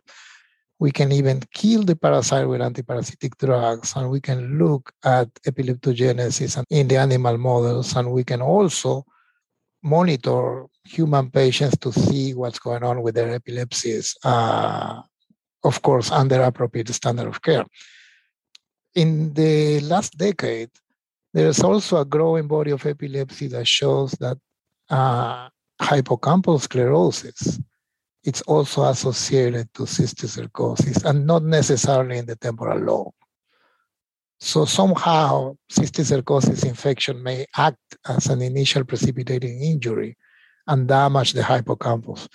We 0.80 0.91
can 0.91 1.12
even 1.12 1.41
kill 1.54 1.84
the 1.84 1.95
parasite 1.95 2.47
with 2.47 2.62
antiparasitic 2.62 3.36
drugs, 3.39 3.93
and 3.95 4.12
we 4.12 4.21
can 4.21 4.60
look 4.60 4.91
at 5.04 5.34
epileptogenesis 5.47 6.63
in 6.69 6.88
the 6.88 6.97
animal 6.97 7.38
models, 7.38 7.95
and 7.95 8.12
we 8.12 8.23
can 8.23 8.41
also 8.41 9.04
monitor 9.84 10.66
human 10.84 11.30
patients 11.30 11.78
to 11.78 11.92
see 11.92 12.34
what's 12.34 12.60
going 12.60 12.84
on 12.84 13.02
with 13.02 13.16
their 13.16 13.34
epilepsies, 13.34 14.16
uh, 14.24 15.02
of 15.63 15.82
course, 15.82 16.12
under 16.12 16.42
appropriate 16.42 16.90
standard 16.90 17.28
of 17.28 17.42
care 17.42 17.66
in 18.98 19.32
the 19.36 19.80
last 19.82 20.18
decade, 20.18 20.72
there's 21.32 21.62
also 21.62 21.98
a 21.98 22.06
growing 22.06 22.48
body 22.48 22.72
of 22.72 22.84
epilepsy 22.86 23.48
that 23.48 23.68
shows 23.68 24.12
that 24.13 24.38
uh, 24.90 25.50
hippocampal 25.80 26.60
sclerosis 26.60 27.60
it's 28.24 28.42
also 28.42 28.84
associated 28.84 29.72
to 29.74 29.84
cysticercosis 29.84 31.06
and 31.06 31.26
not 31.26 31.44
necessarily 31.44 32.18
in 32.18 32.26
the 32.26 32.36
temporal 32.36 32.80
lobe. 32.80 33.13
So 34.39 34.65
somehow 34.65 35.58
cysticercosis 35.71 36.65
infection 36.65 37.23
may 37.23 37.45
act 37.56 37.97
as 38.08 38.28
an 38.28 38.41
initial 38.41 38.84
precipitating 38.84 39.62
injury 39.62 40.15
and 40.67 40.88
damage 40.88 41.34
the 41.34 41.43
hippocampus 41.43 42.28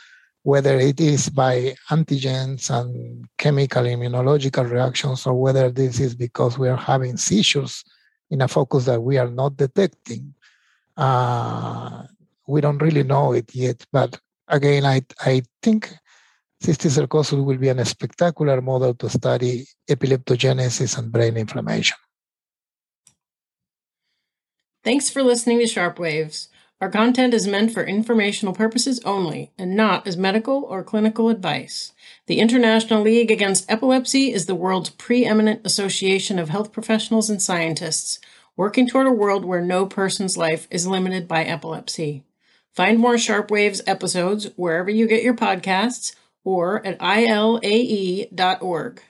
whether 0.42 0.76
it 0.78 1.00
is 1.00 1.28
by 1.28 1.74
antigens 1.90 2.68
and 2.70 3.26
chemical 3.38 3.84
immunological 3.84 4.68
reactions 4.68 5.26
or 5.26 5.34
whether 5.34 5.70
this 5.70 6.00
is 6.00 6.14
because 6.14 6.58
we 6.58 6.68
are 6.68 6.76
having 6.76 7.16
seizures 7.16 7.84
in 8.30 8.40
a 8.40 8.48
focus 8.48 8.86
that 8.86 9.00
we 9.00 9.18
are 9.18 9.30
not 9.30 9.56
detecting. 9.56 10.34
Uh, 10.96 12.02
we 12.46 12.60
don't 12.60 12.82
really 12.82 13.04
know 13.04 13.32
it 13.32 13.54
yet, 13.54 13.86
but 13.92 14.18
again, 14.48 14.84
I, 14.84 15.02
I 15.20 15.42
think 15.62 15.94
cysticercosis 16.62 17.44
will 17.44 17.58
be 17.58 17.68
a 17.68 17.84
spectacular 17.84 18.60
model 18.60 18.94
to 18.94 19.10
study 19.10 19.66
epileptogenesis 19.90 20.96
and 20.98 21.10
brain 21.10 21.36
inflammation. 21.36 21.96
Thanks 24.84 25.10
for 25.10 25.22
listening 25.22 25.58
to 25.58 25.66
Sharp 25.66 25.98
Waves. 25.98 26.48
Our 26.80 26.90
content 26.90 27.32
is 27.34 27.46
meant 27.46 27.72
for 27.72 27.84
informational 27.84 28.52
purposes 28.52 29.00
only 29.04 29.52
and 29.56 29.76
not 29.76 30.04
as 30.06 30.16
medical 30.16 30.64
or 30.64 30.82
clinical 30.82 31.28
advice. 31.28 31.92
The 32.26 32.40
International 32.40 33.02
League 33.02 33.30
Against 33.30 33.70
Epilepsy 33.70 34.32
is 34.32 34.46
the 34.46 34.56
world's 34.56 34.90
preeminent 34.90 35.64
association 35.64 36.40
of 36.40 36.48
health 36.48 36.72
professionals 36.72 37.30
and 37.30 37.40
scientists 37.40 38.18
working 38.56 38.88
toward 38.88 39.06
a 39.06 39.12
world 39.12 39.44
where 39.44 39.62
no 39.62 39.86
person's 39.86 40.36
life 40.36 40.66
is 40.70 40.86
limited 40.86 41.28
by 41.28 41.44
epilepsy. 41.44 42.24
Find 42.74 42.98
more 42.98 43.16
Sharp 43.16 43.50
Waves 43.50 43.82
episodes 43.86 44.48
wherever 44.56 44.90
you 44.90 45.06
get 45.06 45.22
your 45.22 45.34
podcasts 45.34 46.16
or 46.44 46.84
at 46.86 46.98
ilae.org. 47.00 49.02